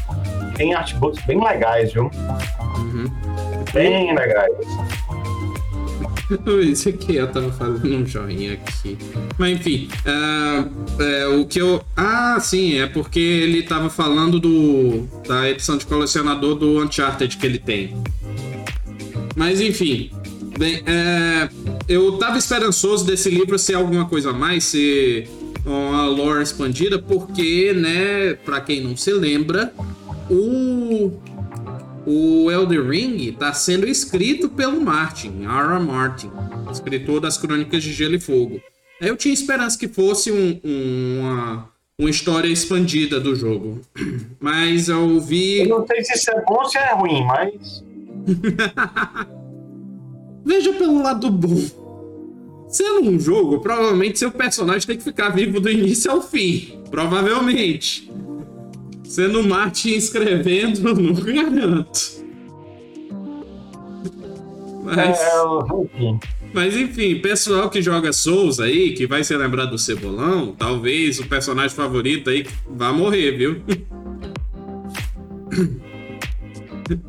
[0.56, 2.04] tem artbooks bem legais, viu?
[2.78, 3.06] Uhum.
[3.74, 4.52] Bem legais.
[6.70, 8.98] Esse aqui eu tava fazendo um joinha aqui.
[9.38, 11.82] Mas enfim, ah, é, o que eu.
[11.96, 17.46] Ah, sim, é porque ele tava falando do da edição de colecionador do Uncharted que
[17.46, 17.96] ele tem.
[19.36, 20.10] Mas enfim.
[20.58, 21.48] Bem, é,
[21.88, 25.28] eu tava esperançoso desse livro ser alguma coisa a mais, ser
[25.64, 29.72] uma lore expandida, porque, né, pra quem não se lembra,
[30.28, 31.12] o
[32.10, 35.82] o Elden Ring está sendo escrito pelo Martin, R.R.
[35.84, 36.30] Martin,
[36.72, 38.60] escritor das Crônicas de Gelo e Fogo.
[39.00, 41.68] Eu tinha esperança que fosse um- um- uma,
[41.98, 43.80] uma história expandida do jogo.
[44.40, 45.66] Mas eu Eu vi.
[45.68, 47.84] não sei se isso é bom ou se é ruim, mas
[50.44, 51.62] Veja pelo lado bom.
[52.68, 56.78] Sendo um jogo, provavelmente seu personagem tem que ficar vivo do início ao fim.
[56.90, 58.10] Provavelmente.
[59.08, 62.22] Sendo o Martin escrevendo, não garanto.
[64.84, 65.18] Mas...
[65.18, 65.32] é.
[66.52, 71.26] Mas enfim, pessoal que joga Souls aí, que vai se lembrar do Cebolão, talvez o
[71.26, 73.62] personagem favorito aí vá morrer, viu?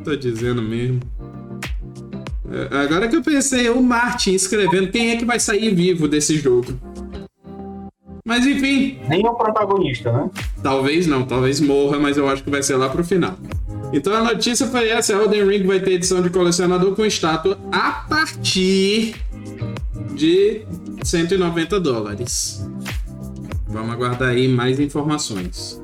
[0.03, 1.01] Tô dizendo mesmo.
[2.51, 6.38] É, Agora que eu pensei, o Martin escrevendo quem é que vai sair vivo desse
[6.38, 6.88] jogo.
[8.30, 10.30] Mas enfim, Nem o protagonista, né?
[10.62, 13.36] Talvez não, talvez morra, mas eu acho que vai ser lá pro final.
[13.92, 18.06] Então a notícia foi essa: Elden Ring vai ter edição de colecionador com estátua a
[18.08, 19.15] partir
[20.13, 20.62] de
[21.04, 22.63] 190 dólares.
[23.68, 25.82] Vamos aguardar aí mais informações.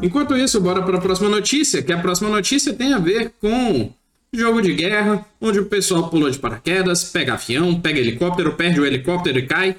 [0.00, 3.92] Enquanto isso, bora para a próxima notícia, que a próxima notícia tem a ver com
[4.34, 8.84] Jogo de guerra, onde o pessoal pula de paraquedas, pega avião, pega helicóptero, perde o
[8.84, 9.76] helicóptero e cai.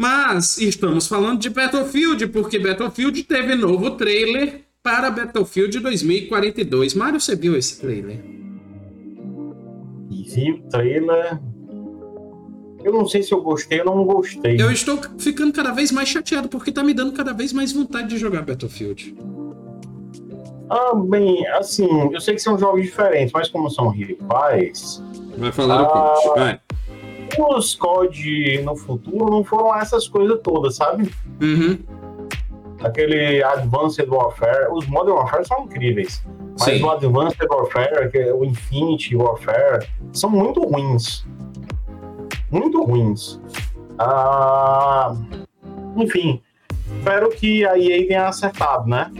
[0.00, 6.94] Mas estamos falando de Battlefield, porque Battlefield teve novo trailer para Battlefield 2042.
[6.94, 8.18] Mário, você viu esse trailer?
[10.08, 11.38] Vi o trailer.
[12.82, 14.58] Eu não sei se eu gostei ou não gostei.
[14.58, 18.08] Eu estou ficando cada vez mais chateado, porque tá me dando cada vez mais vontade
[18.08, 19.14] de jogar Battlefield.
[20.70, 25.02] Ah, bem, assim, eu sei que são jogos diferentes, mas como são rivais.
[25.36, 25.84] Vai falar Ah.
[26.14, 26.60] coach, vai.
[27.38, 31.10] Os COD no futuro não foram essas coisas todas, sabe?
[31.40, 31.78] Uhum.
[32.82, 34.72] Aquele Advanced Warfare.
[34.72, 36.22] Os Modern Warfare são incríveis.
[36.58, 36.82] Mas Sim.
[36.82, 41.26] o Advanced Warfare, é o Infinity Warfare, são muito ruins.
[42.50, 43.40] Muito ruins.
[43.98, 45.14] Ah,
[45.96, 46.42] enfim,
[46.98, 49.10] espero que a EA tenha acertado, né?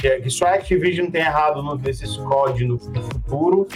[0.00, 3.66] Que, que só a Activision tenha errado no, nesses COD no, no futuro,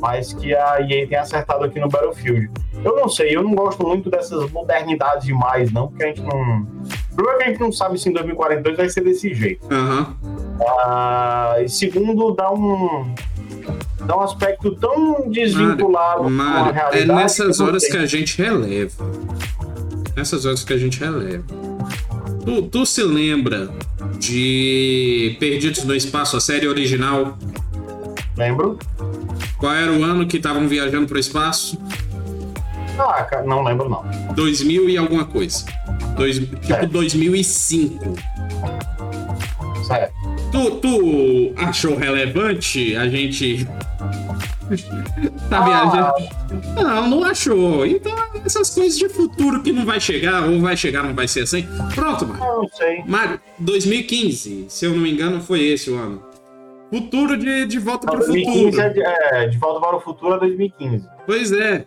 [0.00, 2.50] mas que a EA tenha acertado aqui no Battlefield.
[2.84, 6.66] Eu não sei, eu não gosto muito dessas modernidades demais, não, porque a gente não.
[7.14, 9.66] Primeiro que a gente não sabe se em 2042 vai ser desse jeito.
[9.70, 13.14] Ah, e segundo, dá um.
[14.04, 17.90] Dá um aspecto tão desvinculado com a Mário, é nessas não horas sei.
[17.90, 18.92] que a gente releva.
[20.14, 21.44] Nessas horas que a gente releva.
[22.44, 23.68] Tu, tu se lembra
[24.18, 27.36] de Perdidos no Espaço, a série original?
[28.36, 28.78] Lembro?
[29.58, 31.78] Qual era o ano que estavam viajando pro espaço?
[32.98, 34.04] Ah, ca- não lembro, não.
[34.34, 35.64] 2000 e alguma coisa.
[36.16, 36.86] Dois, tipo É.
[36.86, 38.14] 2005.
[39.86, 40.14] Certo.
[40.50, 43.66] Tu, tu achou relevante a gente
[45.50, 46.28] tá viajando?
[46.74, 47.86] Não, não achou.
[47.86, 48.14] Então,
[48.44, 51.66] essas coisas de futuro que não vai chegar, ou vai chegar, não vai ser assim.
[51.94, 52.44] Pronto, Mário.
[52.44, 53.04] Não sei.
[53.06, 56.22] Mário, 2015, se eu não me engano, foi esse o ano.
[56.90, 58.80] Futuro de, de volta pro 2015 futuro.
[58.80, 61.08] é de, é, de volta para o futuro é 2015.
[61.26, 61.86] Pois é.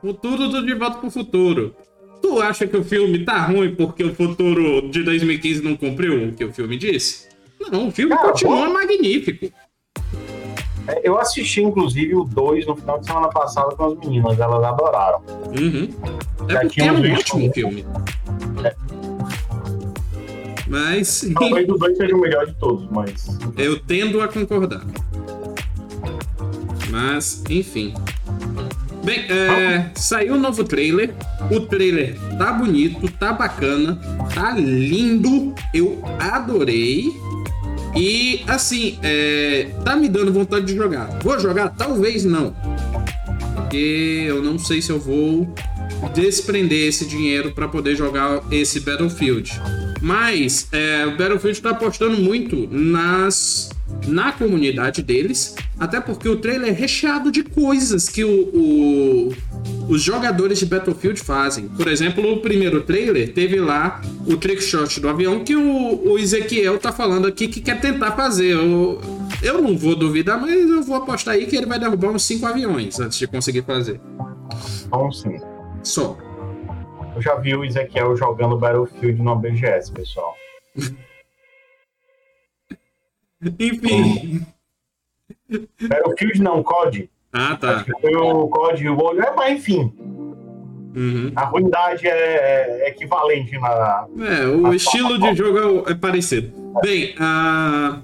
[0.00, 1.74] Futuro do De Volta pro Futuro.
[2.20, 6.32] Tu acha que o filme tá ruim porque o futuro de 2015 não cumpriu o
[6.32, 7.28] que o filme disse?
[7.70, 9.52] Não, o filme Cara, continua magnífico.
[10.88, 14.62] É, Eu assisti, inclusive, o 2 no final de semana passada com as meninas, elas
[14.64, 15.22] adoraram.
[15.58, 15.88] Uhum.
[16.48, 17.84] É Já porque é um ótimo filme.
[20.66, 23.38] Mas Talvez o 2 seja o melhor de todos, mas.
[23.56, 24.84] eu tendo a concordar.
[26.90, 27.94] Mas, enfim.
[29.04, 31.14] Bem, é, saiu um novo trailer.
[31.50, 34.00] O trailer tá bonito, tá bacana,
[34.34, 35.54] tá lindo.
[35.72, 37.04] Eu adorei.
[37.94, 41.18] E, assim, é, tá me dando vontade de jogar.
[41.22, 41.70] Vou jogar?
[41.70, 42.54] Talvez não.
[43.54, 45.48] Porque eu não sei se eu vou
[46.14, 49.60] desprender esse dinheiro para poder jogar esse Battlefield.
[50.00, 53.70] Mas é, o Battlefield tá apostando muito nas
[54.08, 59.32] na comunidade deles, até porque o trailer é recheado de coisas que o, o-
[59.88, 61.68] os jogadores de Battlefield fazem.
[61.68, 66.18] Por exemplo, o primeiro trailer teve lá o trick shot do avião que o, o
[66.18, 68.54] Ezequiel tá falando aqui que quer tentar fazer.
[68.54, 69.00] Eu,
[69.42, 72.44] eu não vou duvidar, mas eu vou apostar aí que ele vai derrubar uns cinco
[72.44, 74.00] aviões antes de conseguir fazer.
[74.86, 75.36] Então, sim.
[75.84, 76.18] Só.
[77.16, 80.34] Eu já vi o Ezequiel jogando Battlefield no BGS, pessoal.
[83.58, 84.46] Enfim.
[85.88, 87.10] Battlefield não, COD.
[87.32, 87.76] Ah, tá.
[87.76, 89.20] Acho que foi o COD o World.
[89.20, 89.92] É, mas enfim,
[90.96, 91.30] Uhum.
[91.36, 94.06] a ruindade é, é equivalente na.
[94.18, 96.50] É, o estilo de jogo é, é parecido.
[96.82, 98.00] Bem, a...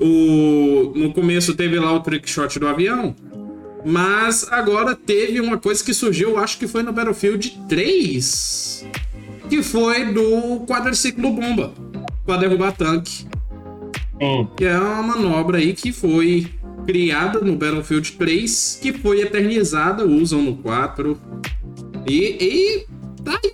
[0.00, 0.92] o...
[0.96, 3.14] no começo teve lá o trick shot do avião,
[3.84, 8.86] mas agora teve uma coisa que surgiu, acho que foi no Battlefield 3,
[9.48, 11.72] que foi do quadriciclo bomba
[12.26, 13.26] para derrubar tanque,
[14.20, 14.48] Sim.
[14.56, 16.52] que é uma manobra aí que foi
[16.86, 21.20] criada no Battlefield 3, que foi eternizada, usam no 4
[22.06, 22.86] e, e
[23.22, 23.52] tá aí.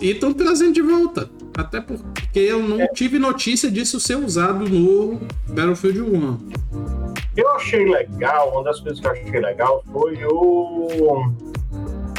[0.00, 1.30] E estão trazendo de volta.
[1.56, 1.80] Até
[2.30, 6.38] porque eu não tive notícia disso ser usado no Battlefield 1.
[7.36, 11.32] Eu achei legal, uma das coisas que eu achei legal foi o.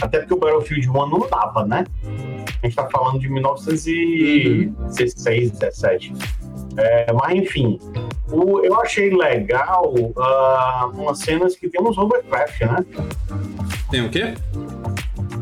[0.01, 1.85] Até porque o Battlefield 1 não dava, né?
[2.61, 6.13] A gente tá falando de 1916, 17.
[6.77, 7.79] É, mas enfim,
[8.29, 12.85] o- eu achei legal ah, umas cenas que tem uns hovercraft, né?
[13.89, 14.33] Tem o quê?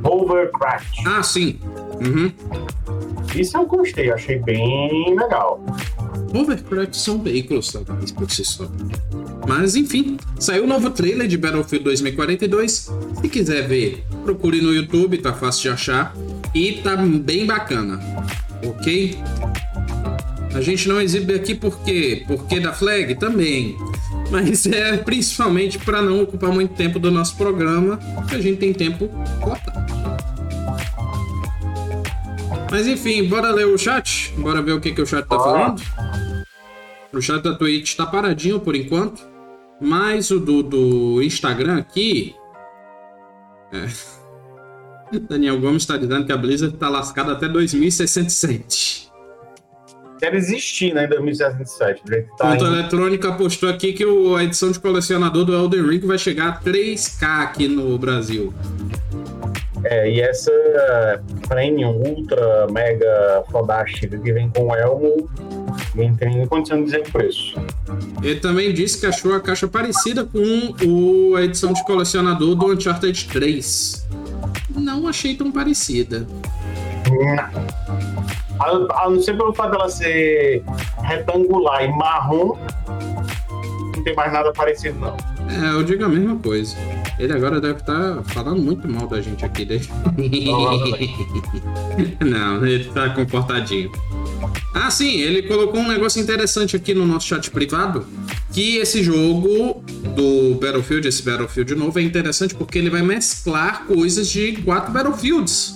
[0.04, 1.00] Hovercraft.
[1.08, 1.60] Ah, sim.
[2.02, 2.32] Uhum.
[3.40, 5.64] Isso eu gostei, achei bem legal.
[6.34, 8.70] Hovercraft são veículos talvez por si só.
[9.48, 12.92] Mas enfim, saiu o novo trailer de Battlefield 2042.
[13.22, 16.14] Se quiser ver, procure no YouTube, tá fácil de achar.
[16.54, 18.00] E tá bem bacana.
[18.64, 19.18] Ok?
[20.54, 22.24] A gente não exibe aqui por quê?
[22.28, 23.78] Porque da flag também.
[24.30, 28.74] Mas é principalmente para não ocupar muito tempo do nosso programa, que a gente tem
[28.74, 29.08] tempo
[29.42, 29.69] cortado.
[32.72, 34.34] Mas enfim, bora ler o chat?
[34.38, 35.82] Bora ver o que, que o chat tá falando?
[37.12, 39.28] O chat da Twitch tá paradinho por enquanto.
[39.82, 42.36] Mas o do, do Instagram aqui.
[43.72, 43.88] É.
[45.28, 49.10] Daniel Gomes está dizendo que a Blizzard tá lascada até 2067.
[50.20, 52.04] Quer existir, né, em 2067.
[52.38, 56.18] Tá Ponto Eletrônico apostou aqui que o, a edição de colecionador do Elden Ring vai
[56.18, 58.54] chegar a 3K aqui no Brasil.
[59.84, 60.52] É, e essa
[61.48, 65.30] Premium Ultra Mega Fodástica que vem com o Elmo,
[65.96, 67.56] nem tem condição de dizer o preço.
[68.22, 72.74] Ele também disse que achou a caixa parecida com o, a edição de colecionador do
[72.74, 74.08] Uncharted 3.
[74.76, 76.28] Não achei tão parecida.
[78.60, 80.64] A, a não ser pelo fato dela ser
[81.02, 82.58] retangular e marrom,
[83.96, 85.39] não tem mais nada parecido, não.
[85.50, 86.76] É, eu digo a mesma coisa.
[87.18, 89.66] Ele agora deve estar tá falando muito mal da gente aqui.
[89.66, 89.90] Desde...
[92.24, 93.92] Não, ele tá comportadinho.
[94.74, 98.06] Ah, sim, ele colocou um negócio interessante aqui no nosso chat privado.
[98.54, 99.84] Que esse jogo
[100.16, 105.76] do Battlefield, esse Battlefield novo, é interessante porque ele vai mesclar coisas de quatro Battlefields.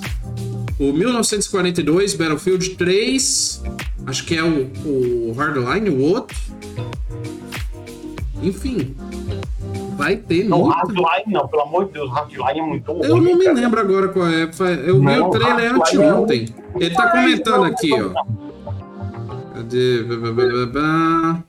[0.80, 3.62] O 1942, Battlefield 3,
[4.08, 6.38] acho que é o, o Hardline, o outro.
[8.42, 8.96] Enfim,
[10.04, 10.74] vai ter não, muito.
[10.76, 13.08] Hardline não, pelo amor de Deus, Hardline é muito ruim.
[13.08, 13.56] Eu não me cara.
[13.56, 14.44] lembro agora qual é.
[14.86, 16.46] Eu vi o trailer anteontem.
[16.80, 18.14] É Ele tá comentando aqui, ó.
[19.54, 20.04] Cadê?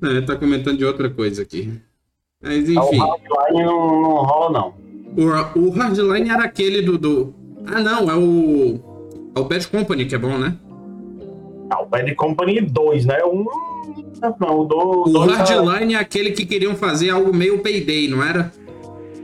[0.00, 1.78] Não, ele tá comentando de outra coisa aqui.
[2.40, 2.98] Mas enfim.
[3.00, 4.74] O Hardline não, não rola, não.
[5.16, 7.34] O, o Hardline era aquele do, do.
[7.66, 8.80] Ah, não, é o.
[9.34, 10.56] É o Bad Company que é bom, né?
[11.70, 13.18] Ah, o Bad Company 2, né?
[13.24, 13.44] Um
[14.20, 15.08] não, o do.
[15.08, 18.52] O Hardline é aquele que queriam fazer algo meio payday, não era?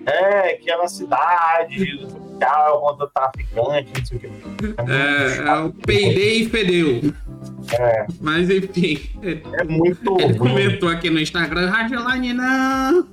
[0.07, 4.27] É, que é na cidade, social, contra traficante, não sei o que.
[4.91, 7.15] É, é o payday e fedeu.
[7.73, 8.07] É.
[8.21, 8.99] Mas enfim.
[9.59, 10.21] É muito.
[10.21, 13.07] Ele comentou aqui no Instagram: Hardline não.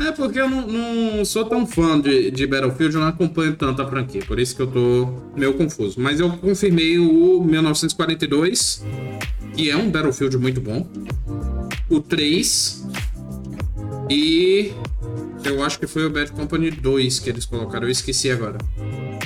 [0.00, 3.82] É porque eu não, não, sou tão fã de, de Battlefield, eu não acompanho tanto
[3.82, 6.00] a franquia, por isso que eu tô meio confuso.
[6.00, 8.82] Mas eu confirmei o 1942
[9.54, 10.88] que é um Battlefield muito bom.
[11.88, 12.86] O 3
[14.08, 14.72] e
[15.44, 18.58] eu acho que foi o Bad Company 2 que eles colocaram, eu esqueci agora.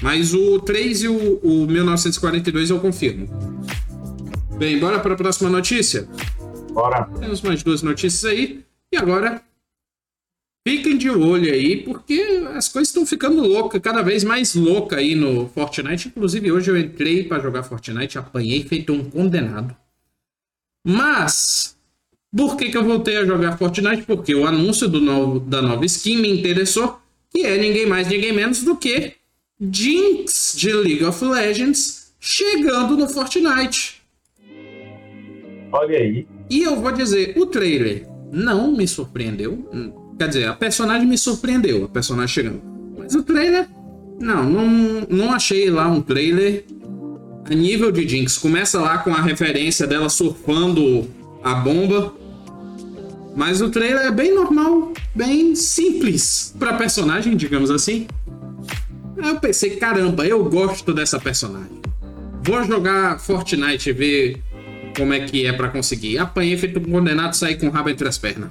[0.03, 3.29] Mas o 3 e o, o 1942 eu confirmo.
[4.59, 6.09] Bem, bora para a próxima notícia?
[6.72, 7.05] Bora.
[7.20, 8.64] Temos mais duas notícias aí.
[8.93, 9.41] E agora,
[10.67, 15.15] fiquem de olho aí, porque as coisas estão ficando loucas, cada vez mais louca aí
[15.15, 16.09] no Fortnite.
[16.09, 19.77] Inclusive, hoje eu entrei para jogar Fortnite, apanhei feito um condenado.
[20.87, 21.77] Mas,
[22.35, 24.03] por que, que eu voltei a jogar Fortnite?
[24.03, 26.99] Porque o anúncio do novo, da nova skin me interessou,
[27.31, 29.15] que é ninguém mais, ninguém menos do que
[29.61, 34.03] Jinx de League of Legends chegando no Fortnite.
[35.73, 36.27] Olha aí.
[36.49, 39.69] E eu vou dizer, o trailer não me surpreendeu.
[40.19, 42.62] Quer dizer, a personagem me surpreendeu, a personagem chegando.
[42.97, 43.67] Mas o trailer,
[44.21, 46.65] não, não, não achei lá um trailer
[47.45, 48.39] a nível de Jinx.
[48.39, 51.09] Começa lá com a referência dela surfando
[51.43, 52.15] a bomba.
[53.37, 58.07] Mas o trailer é bem normal, bem simples para personagem, digamos assim.
[59.21, 61.83] Aí eu pensei, caramba, eu gosto dessa personagem.
[62.43, 64.43] Vou jogar Fortnite e ver
[64.97, 66.19] como é que é para conseguir.
[66.19, 68.51] Apanhei feito um condenado sair com o rabo entre as pernas.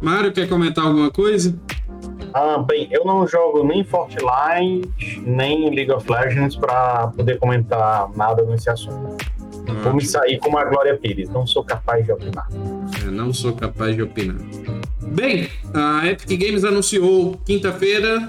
[0.00, 1.58] Mário, quer comentar alguma coisa?
[2.32, 8.42] Ah, bem, eu não jogo nem Fortnite, nem League of Legends para poder comentar nada
[8.44, 9.16] nesse assunto.
[9.82, 12.48] Vou me sair como a Glória Pires, não sou capaz de opinar.
[13.04, 14.36] Eu não sou capaz de opinar.
[15.08, 18.28] Bem, a Epic Games anunciou quinta-feira,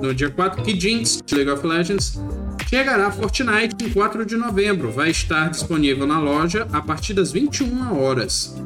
[0.00, 2.20] no dia 4, que Jinx, League of Legends,
[2.66, 4.90] chegará a Fortnite em 4 de novembro.
[4.90, 8.56] Vai estar disponível na loja a partir das 21 horas.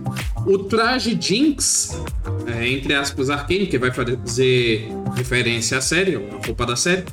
[0.47, 2.01] O traje Jinx,
[2.47, 7.05] é, entre aspas, Arcane, que vai fazer referência à série, a roupa da série,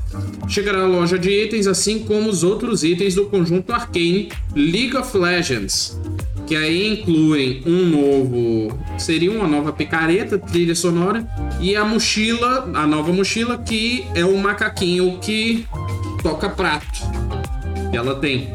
[0.47, 5.15] chegará à loja de itens, assim como os outros itens do conjunto Arcane League of
[5.15, 5.99] Legends.
[6.47, 8.79] Que aí incluem um novo.
[8.97, 11.27] Seria uma nova picareta, trilha sonora,
[11.61, 15.67] e a mochila, a nova mochila, que é o macaquinho que
[16.21, 17.01] toca prato.
[17.93, 18.51] Ela tem.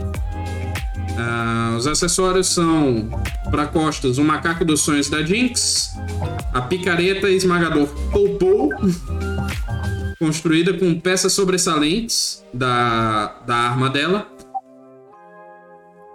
[1.15, 3.09] Uh, os acessórios são
[3.51, 5.95] para costas o macaco dos sonhos da Jinx,
[6.53, 8.71] a picareta esmagador Poupou,
[10.19, 14.27] construída com peças sobressalentes da, da arma dela,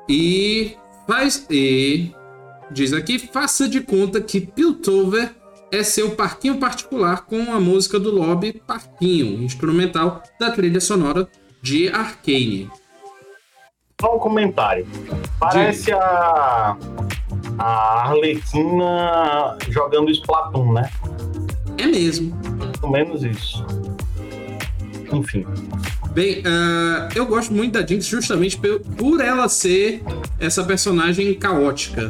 [0.10, 0.76] E
[1.08, 1.45] faz.
[1.50, 2.12] E
[2.72, 5.34] diz aqui: faça de conta que Piltover
[5.72, 11.30] é seu parquinho particular com a música do lobby Parquinho, instrumental da trilha sonora
[11.62, 12.70] de Arcane.
[14.01, 14.88] Só um comentário.
[15.39, 16.78] Parece a,
[17.57, 20.89] a Arlequina jogando Splatoon, né?
[21.78, 22.36] É mesmo.
[22.80, 23.66] Pelo menos isso.
[25.12, 25.45] Enfim.
[26.12, 30.01] Bem, uh, eu gosto muito da Jinx justamente por, por ela ser
[30.39, 32.10] essa personagem caótica.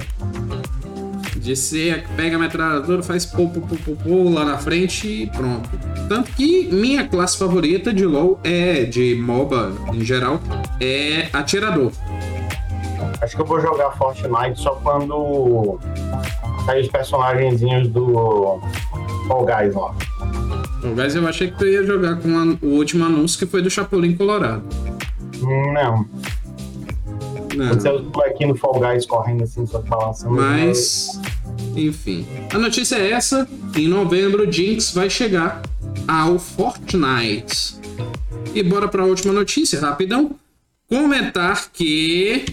[1.55, 5.69] Ser, pega a metralhadora, faz pô, pô, pô, pô, pô lá na frente e pronto.
[6.07, 10.39] Tanto que minha classe favorita de LoL é, de MOBA em geral,
[10.79, 11.91] é atirador.
[13.21, 15.79] Acho que eu vou jogar Fortnite só quando
[16.65, 18.59] sair os personagenzinhos do
[19.27, 19.93] Fall Guys lá.
[20.81, 23.61] Fall Guys eu achei que tu ia jogar com a, o último anúncio que foi
[23.61, 24.63] do Chapolin Colorado.
[25.41, 26.05] Não.
[27.55, 27.73] Não.
[27.73, 30.35] Você é aqui no Fall Guys correndo assim, só balançando.
[30.35, 31.19] Mas,
[31.79, 32.25] enfim.
[32.51, 33.47] A notícia é essa.
[33.75, 35.61] Em novembro, Jinx vai chegar
[36.07, 37.75] ao Fortnite.
[38.53, 40.35] E bora para a última notícia, rapidão.
[40.87, 42.45] Comentar que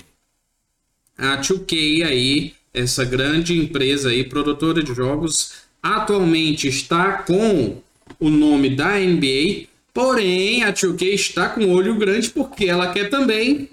[1.17, 5.53] a 2K aí, essa grande empresa aí, produtora de jogos,
[5.83, 7.81] atualmente está com
[8.21, 13.71] o nome da NBA, porém a 2K está com olho grande porque ela quer também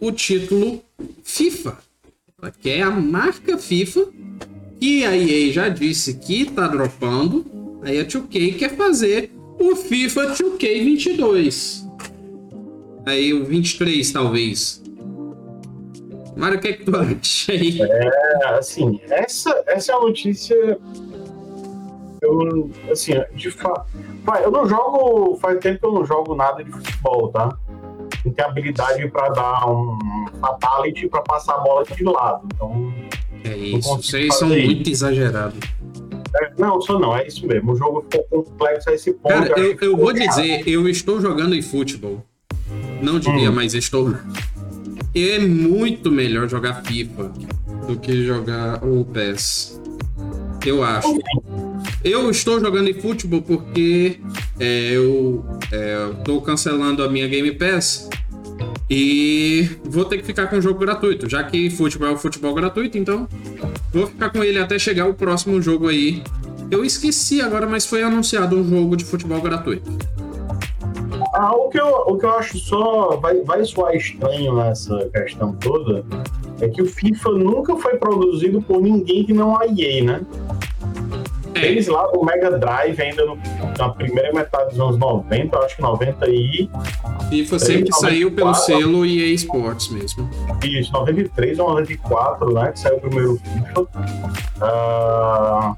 [0.00, 0.82] o título
[1.24, 1.78] FIFA.
[2.40, 4.06] Ela quer a marca FIFA,
[4.80, 7.44] que a EA já disse que está dropando,
[7.82, 11.86] aí a 2K quer fazer o FIFA 2K 22.
[13.06, 14.82] Aí o 23 talvez.
[16.36, 17.80] Mário, o que, é que tu acha aí?
[17.80, 20.78] É, assim, essa, essa é a notícia
[22.20, 23.86] eu, assim, de fato.
[24.42, 25.36] Eu não jogo.
[25.36, 27.56] Faz tempo que eu não jogo nada de futebol, tá?
[28.24, 29.98] Não tenho habilidade para dar um
[30.40, 32.46] fatality para passar a bola de lado.
[32.54, 32.92] Então.
[33.46, 35.58] É isso, vocês são muito exagerados.
[36.34, 37.72] É, não, só não, é isso mesmo.
[37.72, 39.32] O jogo ficou complexo a esse ponto.
[39.32, 42.22] Cara, eu, eu, eu vou dizer, eu estou jogando em futebol.
[43.00, 43.54] Não diria, hum.
[43.54, 44.14] mas estou.
[45.14, 47.32] É muito melhor jogar FIFA
[47.86, 49.80] do que jogar o PES.
[50.64, 51.18] Eu acho.
[52.04, 54.20] Eu estou jogando em futebol porque
[54.58, 55.44] é, eu
[56.18, 58.08] estou é, cancelando a minha Game Pass
[58.88, 62.96] e vou ter que ficar com o jogo gratuito, já que futebol é futebol gratuito,
[62.96, 63.28] então
[63.92, 66.22] vou ficar com ele até chegar o próximo jogo aí.
[66.70, 69.90] Eu esqueci agora, mas foi anunciado um jogo de futebol gratuito.
[71.34, 75.52] Ah, o, que eu, o que eu acho só vai, vai soar estranho nessa questão
[75.56, 76.04] toda
[76.60, 80.20] é que o FIFA nunca foi produzido por ninguém que não a EA, né?
[81.64, 83.38] Eles lá no Mega Drive, ainda no,
[83.78, 86.70] na primeira metade dos anos 90, acho que 90 e.
[87.30, 90.28] FIFA sempre saiu pelo selo EA Sports mesmo.
[90.62, 92.72] Isso, 93 ou 94, né?
[92.72, 93.80] Que saiu o primeiro FIFA.
[94.56, 95.76] Uh,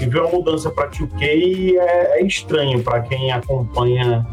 [0.00, 4.24] e viu uma mudança para 2K e é, é estranho para quem acompanha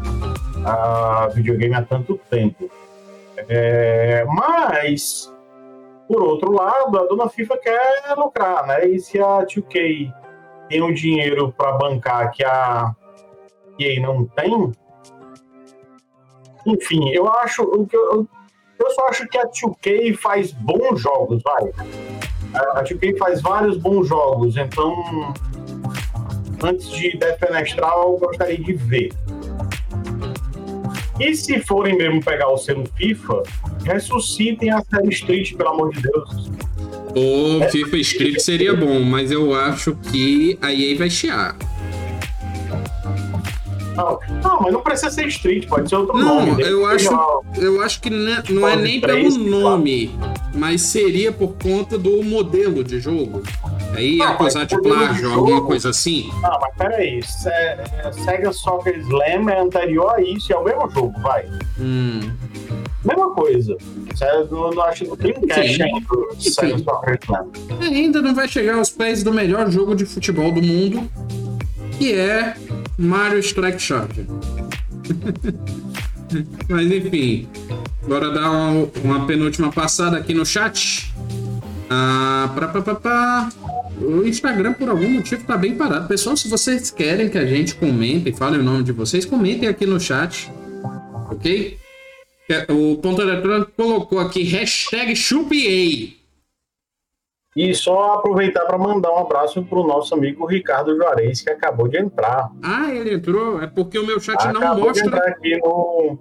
[0.64, 2.70] a videogame há tanto tempo.
[3.48, 5.32] É, mas,
[6.08, 8.86] por outro lado, a dona FIFA quer lucrar, né?
[8.88, 10.12] E se a 2K
[10.68, 12.94] tem o dinheiro para bancar que a
[13.78, 14.72] EA não tem,
[16.66, 17.62] enfim, eu acho.
[17.62, 18.28] Eu,
[18.78, 21.70] eu só acho que a 2K faz bons jogos, vai.
[22.54, 24.92] A 2K faz vários bons jogos, então
[26.62, 29.12] antes de defenestrar, eu gostaria de ver.
[31.20, 33.42] E se forem mesmo pegar o selo FIFA,
[33.84, 36.50] ressuscitem a série Street, pelo amor de Deus.
[37.16, 37.66] O.
[37.70, 41.56] FIFA Street seria bom, mas eu acho que a EA vai chiar.
[43.96, 46.50] Não, não, mas não precisa ser Street, pode ser outro não, nome.
[46.52, 47.08] Não, eu acho,
[47.56, 50.14] eu acho que não é nem pelo nome,
[50.54, 53.42] mas seria por conta do modelo de jogo.
[53.94, 56.28] Aí não, acusar de plágio, alguma coisa assim.
[56.42, 57.20] Não, mas peraí.
[57.46, 61.46] É, Sega Soccer Slam é anterior a isso, é o mesmo jogo, vai.
[61.80, 62.20] Hum.
[63.02, 63.76] Mesma coisa.
[64.20, 66.00] Eu não acho que tem cash ainda
[66.38, 67.46] Sega Soccer Slam.
[67.80, 71.08] Ainda não vai chegar aos pés do melhor jogo de futebol do mundo,
[71.98, 72.54] que é
[72.98, 74.26] Mario Strike Charger.
[76.68, 77.48] Mas enfim,
[78.06, 81.12] bora dar uma, uma, penúltima passada aqui no chat.
[81.88, 83.48] Ah, pra, pra, pra, pra.
[84.00, 86.08] O Instagram, por algum motivo, tá bem parado.
[86.08, 89.68] Pessoal, se vocês querem que a gente comente e fale o nome de vocês, comentem
[89.68, 90.50] aqui no chat.
[91.30, 91.78] Ok?
[92.68, 96.16] O ponto eletrônico colocou aqui hashtag chupiei.
[97.56, 101.88] E só aproveitar para mandar um abraço para o nosso amigo Ricardo Juarez, que acabou
[101.88, 102.50] de entrar.
[102.62, 103.62] Ah, ele entrou?
[103.62, 105.02] É porque o meu chat acabou não mostra.
[105.02, 106.18] De entrar aqui no,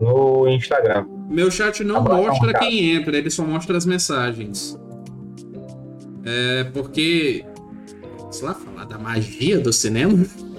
[0.00, 1.06] no Instagram.
[1.30, 2.64] Meu chat não Abraço, mostra cara.
[2.64, 4.76] quem entra, ele só mostra as mensagens.
[6.24, 7.44] É porque.
[8.32, 10.18] Sei lá, falar da magia do cinema.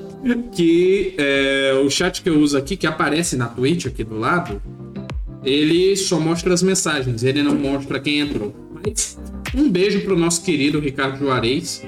[0.54, 4.60] Que é, o chat que eu uso aqui, que aparece na Twitch aqui do lado,
[5.44, 8.52] ele só mostra as mensagens, ele não mostra quem entrou.
[8.74, 9.20] Mas
[9.56, 11.84] um beijo pro nosso querido Ricardo Juarez,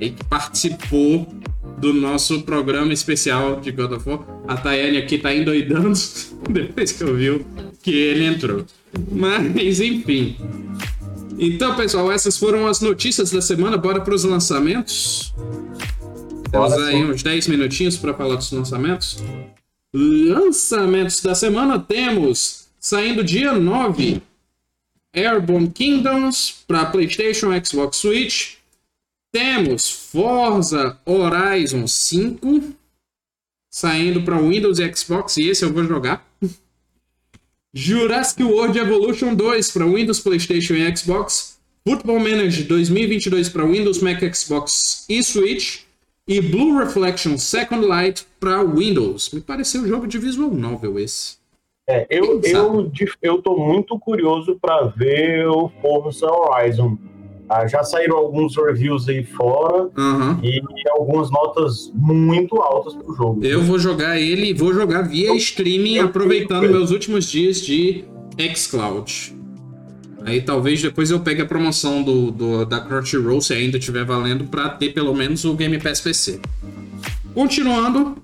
[0.00, 1.26] aí, que participou
[1.78, 4.20] do nosso programa especial de God of War.
[4.46, 5.92] A Tayane aqui tá endoidando
[6.48, 7.44] depois que ouviu
[7.82, 8.64] que ele entrou.
[9.12, 10.36] Mas, enfim.
[11.38, 13.76] Então, pessoal, essas foram as notícias da semana.
[13.76, 15.34] Bora para os lançamentos.
[16.50, 19.22] Temos Bora, aí uns 10 minutinhos para falar dos lançamentos.
[19.94, 24.22] Lançamentos da semana temos, saindo dia 9,
[25.16, 28.56] Airborne Kingdoms para PlayStation, Xbox Switch.
[29.32, 32.74] Temos Forza Horizon 5
[33.76, 36.26] saindo para Windows e Xbox, e esse eu vou jogar.
[37.74, 41.58] Jurassic World Evolution 2 para Windows, PlayStation e Xbox.
[41.86, 45.80] Football Manager 2022 para Windows, Mac, Xbox e Switch.
[46.26, 49.30] E Blue Reflection Second Light para Windows.
[49.30, 51.36] Me pareceu um jogo de visual novel esse.
[51.88, 52.90] É, eu, eu,
[53.22, 56.98] eu tô muito curioso para ver o Forza Horizon.
[57.48, 60.40] Ah, já saíram alguns reviews aí fora Aham.
[60.42, 60.60] e
[60.90, 63.44] algumas notas muito altas pro jogo.
[63.44, 67.60] Eu vou jogar ele e vou jogar via streaming, eu- aproveitando eu- meus últimos dias
[67.64, 68.04] de
[68.52, 69.36] xCloud.
[70.24, 74.42] Aí talvez depois eu pegue a promoção do, do- da Crunchyroll, se ainda estiver valendo,
[74.46, 76.40] pra ter pelo menos o Game Pass PC.
[77.32, 78.16] Continuando,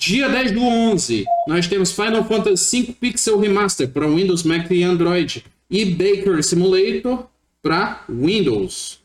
[0.00, 4.82] dia 10 do 11, nós temos Final Fantasy V Pixel Remaster para Windows, Mac e
[4.82, 5.44] Android.
[5.70, 7.26] E Baker Simulator
[7.62, 8.98] para Windows.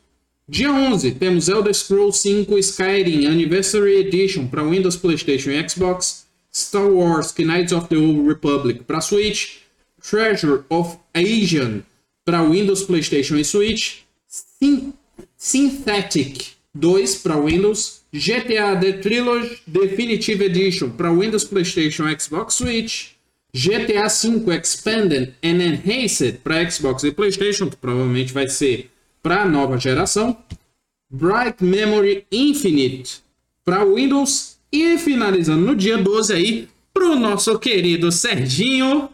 [0.48, 6.88] Dia 11, temos Elder Scrolls 5 Skyrim Anniversary Edition para Windows, PlayStation e Xbox, Star
[6.88, 9.58] Wars Knights of the Old Republic para Switch,
[10.00, 11.82] Treasure of Asian
[12.24, 14.92] para Windows, PlayStation e Switch, Syn-
[15.36, 23.16] Synthetic 2 para Windows, GTA The Trilogy Definitive Edition para Windows, PlayStation Xbox Switch,
[23.52, 28.90] GTA V Expanded and Enhanced para Xbox e PlayStation, que provavelmente vai ser
[29.22, 30.36] para a nova geração.
[31.10, 33.20] Bright Memory Infinite
[33.64, 39.08] para Windows e finalizando no dia 12 aí pro nosso querido Serginho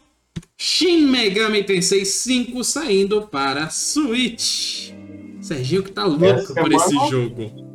[0.57, 4.93] Shin Megami Tensei 5 saindo para Switch.
[5.41, 7.72] Serginho que tá louco Essa por esse jogo.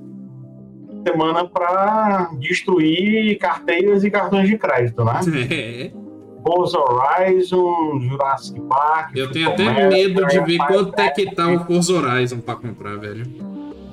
[1.11, 5.19] Semana para destruir carteiras e cartões de crédito, né?
[5.49, 5.91] É,
[6.45, 9.15] Forza Horizon, Jurassic Park.
[9.15, 12.97] eu tenho até medo de ver quanto é que tá o Forza Horizon para comprar,
[12.97, 13.25] velho.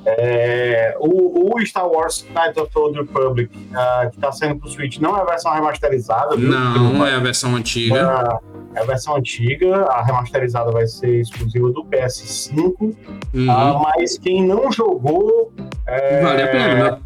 [0.07, 4.69] É, o, o Star Wars Knights of the Old Republic, ah, que está saindo pro
[4.69, 6.51] Switch, não é a versão remasterizada, viu?
[6.51, 8.41] Não, é a versão antiga.
[8.75, 12.95] É a versão antiga, a remasterizada vai ser exclusiva do PS5,
[13.35, 13.51] Uhum.
[13.51, 15.53] ah, mas quem não jogou
[15.87, 16.99] é, Vale a pena, né?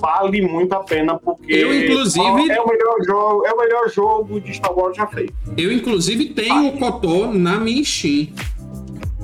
[0.00, 4.40] Vale muito a pena porque Eu, inclusive- é o melhor jogo, é o melhor jogo
[4.40, 5.32] de Star Wars já feito.
[5.56, 8.28] Eu, inclusive, tenho o Cotó na minha Steam.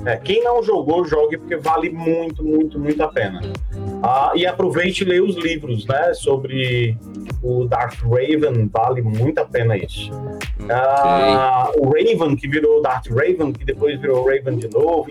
[0.05, 3.41] É, quem não jogou, jogue porque vale muito, muito, muito a pena.
[4.01, 6.13] Ah, e aproveite e leia os livros, né?
[6.13, 6.95] Sobre
[7.43, 10.09] o Darth Raven, vale muito a pena isso.
[10.69, 15.07] Ah, o Raven, que virou Darth Raven, que depois virou Raven de novo.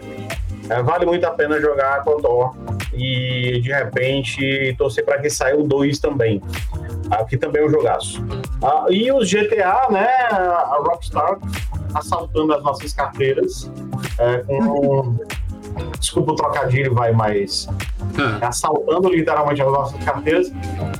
[0.70, 2.54] É, vale muito a pena jogar KOTOR
[2.96, 6.42] e de repente torcer para que saia o 2 também.
[7.10, 8.24] Ah, que também é um jogaço.
[8.62, 10.08] Ah, e os GTA, né?
[10.30, 11.38] A Rockstar
[11.94, 13.70] assaltando as nossas carteiras
[14.18, 15.16] é, com.
[16.00, 17.68] Desculpa o trocadilho, vai, mas
[18.18, 20.50] Ah, assaltando literalmente as nossas carteiras.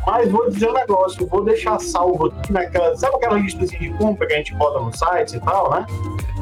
[0.07, 2.95] Mas vou dizer um negócio, vou deixar salvo aqui naquela.
[2.95, 5.87] Sabe aquela lista de compra que a gente bota no site e tal, né?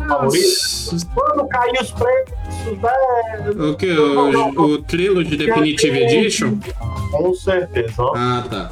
[0.06, 3.70] Quando cair os preços, né?
[3.70, 3.90] o que?
[3.90, 6.58] O, o Trilogy Definitive Edition?
[7.10, 8.12] Com certeza, ó.
[8.16, 8.70] Ah, tá.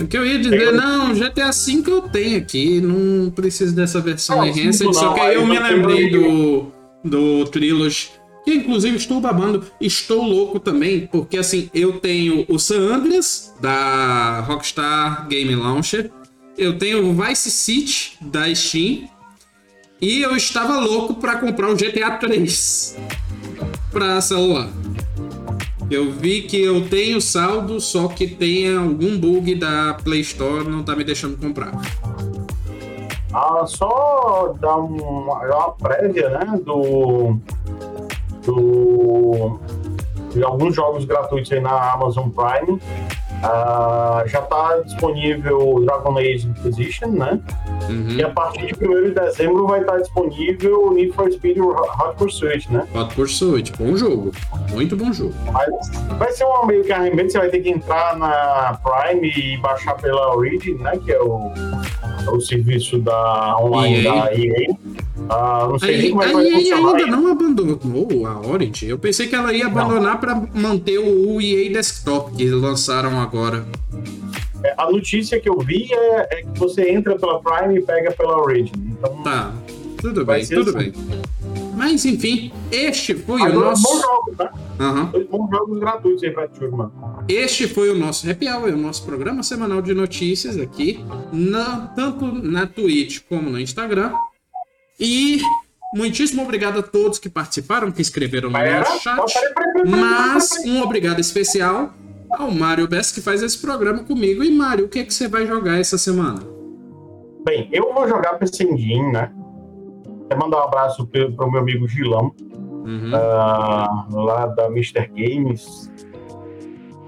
[0.00, 4.36] O que eu ia dizer, não, GTA V eu tenho aqui, não preciso dessa versão
[4.36, 6.66] Não, enhanced, só não, que aí eu aí me não lembrei do,
[7.02, 8.10] do Trilogy,
[8.44, 14.40] que inclusive estou babando, estou louco também, porque assim, eu tenho o San Andreas, da
[14.40, 16.10] Rockstar Game Launcher,
[16.58, 19.08] eu tenho o Vice City, da Steam,
[20.00, 22.96] e eu estava louco para comprar o GTA 3
[23.90, 24.68] para celular.
[25.90, 30.82] Eu vi que eu tenho saldo, só que tem algum bug da Play Store, não
[30.82, 31.72] tá me deixando comprar.
[33.32, 36.58] Ah, só dar uma, uma prévia, né?
[36.64, 37.38] Do.
[38.44, 39.60] Do.
[40.32, 42.80] De alguns jogos gratuitos aí na Amazon Prime.
[43.36, 47.40] Uh, já está disponível Dragon Age Inquisition, né?
[47.88, 48.10] Uhum.
[48.10, 52.16] E a partir de 1 de dezembro vai estar disponível o Need for Speed Hot
[52.16, 52.86] Pursuit, né?
[52.94, 54.32] Hot Pursuit, bom jogo.
[54.70, 55.34] Muito bom jogo.
[55.52, 55.68] Mas
[56.18, 59.94] vai ser um meio que arremendo, você vai ter que entrar na Prime e baixar
[59.94, 60.98] pela Origin, né?
[61.04, 61.52] Que é o,
[62.32, 64.12] o serviço da online EA.
[64.12, 64.76] da EA.
[65.28, 66.94] Ah, não sei a, como é vai funcionar.
[66.94, 68.86] ainda não abandonou a Origin.
[68.86, 73.64] Eu pensei que ela ia abandonar para manter o EA Desktop que lançaram agora.
[74.76, 78.40] A notícia que eu vi é, é, que você entra pela Prime e pega pela
[78.40, 78.72] Origin.
[78.76, 79.54] Então, tá,
[80.00, 80.90] tudo bem, tudo assim.
[80.90, 80.92] bem.
[81.76, 83.82] Mas enfim, este foi o nosso.
[83.82, 84.50] Bons jogos, né?
[84.80, 85.04] Uhum.
[85.06, 86.92] Dois bons jogos gratuitos aí pra turma.
[87.28, 92.24] Este foi o nosso Happy Hour, o nosso programa semanal de notícias aqui, na, tanto
[92.26, 94.12] na Twitch como no Instagram.
[94.98, 95.42] E
[95.94, 99.20] muitíssimo obrigado a todos que participaram, que escreveram no nosso chat.
[99.86, 101.92] Mas um obrigado especial
[102.30, 104.42] ao Mário Bess, que faz esse programa comigo.
[104.42, 106.40] E Mário, o que, é que você vai jogar essa semana?
[107.44, 109.32] Bem, eu vou jogar PC Engine, né?
[110.28, 113.12] Quero mandar um abraço para o meu amigo Gilão, uhum.
[113.12, 115.08] uh, lá da Mr.
[115.14, 115.92] Games,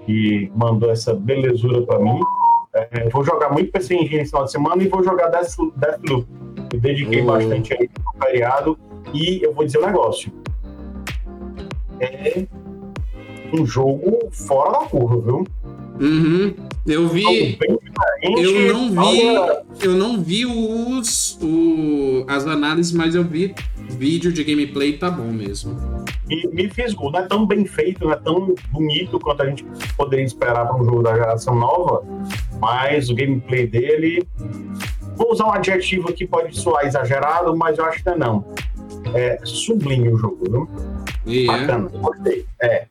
[0.07, 2.21] que mandou essa belezura para mim.
[2.73, 6.29] É, vou jogar muito PC Engine esse final de semana e vou jogar Deathloop.
[6.73, 7.27] Me dediquei uhum.
[7.27, 8.79] bastante aí no feriado
[9.13, 10.33] e eu vou dizer um negócio.
[11.99, 12.47] É
[13.53, 15.47] um jogo fora da curva, viu?
[16.01, 16.55] Uhum.
[16.87, 17.59] Eu vi.
[18.23, 19.23] Eu não vi.
[19.83, 23.55] Eu não vi os, o, as análises, mas eu vi
[23.91, 25.77] vídeo de gameplay tá bom mesmo.
[26.29, 29.65] E me fisgou, não é tão bem feito, não é tão bonito quanto a gente
[29.97, 32.05] poderia esperar para um jogo da geração nova,
[32.61, 34.27] mas o gameplay dele.
[35.17, 38.45] Vou usar um adjetivo que pode soar exagerado, mas eu acho que não.
[39.15, 40.69] É sublime o jogo, viu?
[41.27, 41.67] Yeah.
[41.67, 42.47] Bacana, gostei.
[42.63, 42.87] É.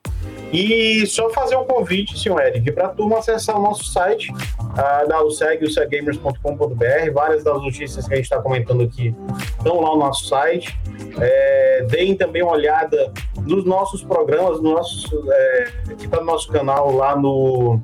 [0.51, 5.07] E só fazer um convite, senhor Eric, para a turma acessar o nosso site, uh,
[5.07, 7.11] da USEG, usegamers.com.br.
[7.13, 9.13] Várias das notícias que a gente está comentando aqui
[9.57, 10.77] estão lá no nosso site.
[11.19, 13.11] É, deem também uma olhada
[13.45, 17.81] nos nossos programas, no nosso, é, que está no nosso canal lá no,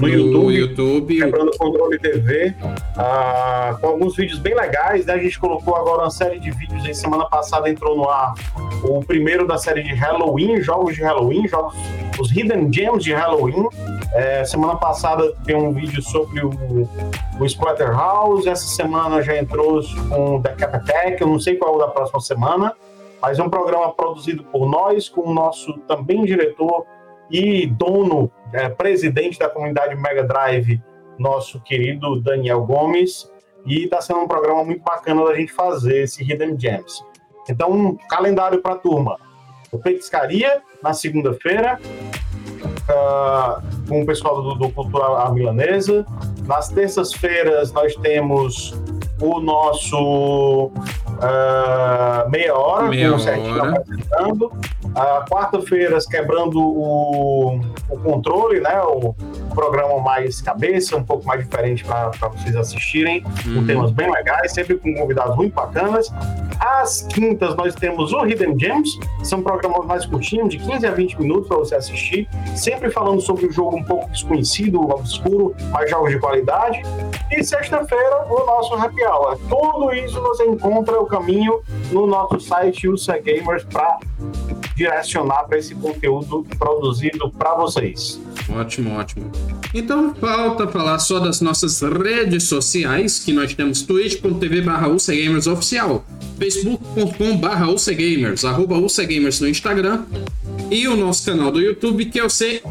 [0.00, 1.18] no, YouTube, YouTube.
[1.18, 2.54] Quebrando Controle TV,
[2.96, 5.06] ah, com alguns vídeos bem legais.
[5.06, 5.14] Né?
[5.14, 6.84] A gente colocou agora uma série de vídeos.
[6.84, 8.34] Aí, semana passada entrou no ar
[8.82, 11.74] o primeiro da série de Halloween, jogos de Halloween, jogos,
[12.18, 13.68] os Hidden Gems de Halloween.
[14.12, 16.50] É, semana passada tem um vídeo sobre o,
[17.40, 18.48] o Splatterhouse.
[18.48, 21.20] Essa semana já entrou com o The Cap Attack.
[21.20, 22.74] Eu não sei qual é o da próxima semana
[23.24, 26.84] mas é um programa produzido por nós, com o nosso também diretor
[27.30, 30.80] e dono, é, presidente da comunidade Mega Drive,
[31.18, 33.30] nosso querido Daniel Gomes,
[33.66, 37.04] e está sendo um programa muito bacana da gente fazer esse Hidden Gems.
[37.48, 39.18] Então, um calendário para a turma.
[39.72, 41.80] O Petiscaria, na segunda-feira,
[42.88, 46.06] uh, com o pessoal do, do Cultura Milanesa.
[46.46, 48.74] Nas terças-feiras, nós temos
[49.20, 50.70] o nosso
[51.18, 54.46] uh, meia hora, meia com o Serginho apresentando.
[54.46, 57.60] Uh, Quarta-feiras, quebrando o,
[57.90, 58.80] o controle, né?
[58.82, 59.14] O
[59.54, 63.54] programa mais cabeça, um pouco mais diferente para vocês assistirem, uhum.
[63.54, 66.12] com temas bem legais, sempre com convidados muito bacanas.
[66.60, 71.20] Às quintas, nós temos o Hidden Gems, são programas mais curtinhos, de 15 a 20
[71.20, 75.90] minutos para você assistir, sempre falando sobre o um jogo um pouco desconhecido, obscuro, mas
[75.90, 76.82] jogos de qualidade.
[77.30, 79.38] E sexta-feira, o nosso Happy Hour.
[79.48, 83.98] Tudo isso você encontra o caminho no nosso site USA Gamers para
[84.76, 88.20] direcionar para esse conteúdo produzido para vocês.
[88.48, 89.30] Ótimo, ótimo.
[89.72, 96.04] Então falta falar só das nossas redes sociais, que nós temos twitch.tv barra oficial,
[96.38, 100.04] facebook.com barra ucgamers, arroba ucgamers no Instagram
[100.70, 102.62] e o nosso canal do YouTube, que é o C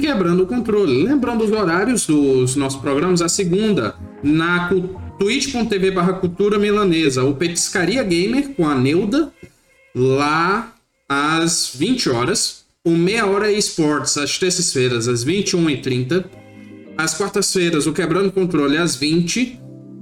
[0.00, 1.04] Quebrando o Controle.
[1.04, 4.70] Lembrando os horários dos nossos programas, a segunda, na
[5.18, 9.32] twitch.tv barra cultura milanesa, o Petiscaria Gamer com a Neuda,
[9.94, 10.73] lá
[11.08, 12.64] às 20 horas.
[12.84, 16.24] O Meia Hora Esportes, às terças-feiras, às 21h30.
[16.96, 19.58] Às quartas-feiras, o Quebrando Controle, às 20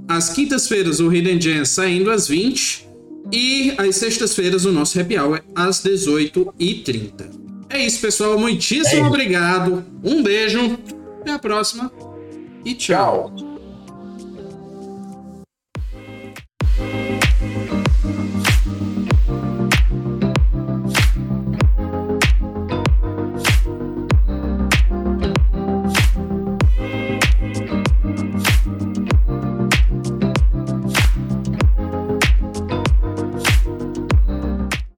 [0.07, 2.87] Às quintas-feiras, o Hidden Gem saindo às 20
[3.33, 7.31] E às sextas-feiras, o nosso Happy Hour, às 18h30.
[7.71, 8.39] É isso, pessoal.
[8.39, 9.85] Muitíssimo é obrigado.
[10.05, 10.79] Um beijo.
[11.21, 11.91] Até a próxima.
[12.65, 13.33] E tchau.
[13.35, 13.52] tchau.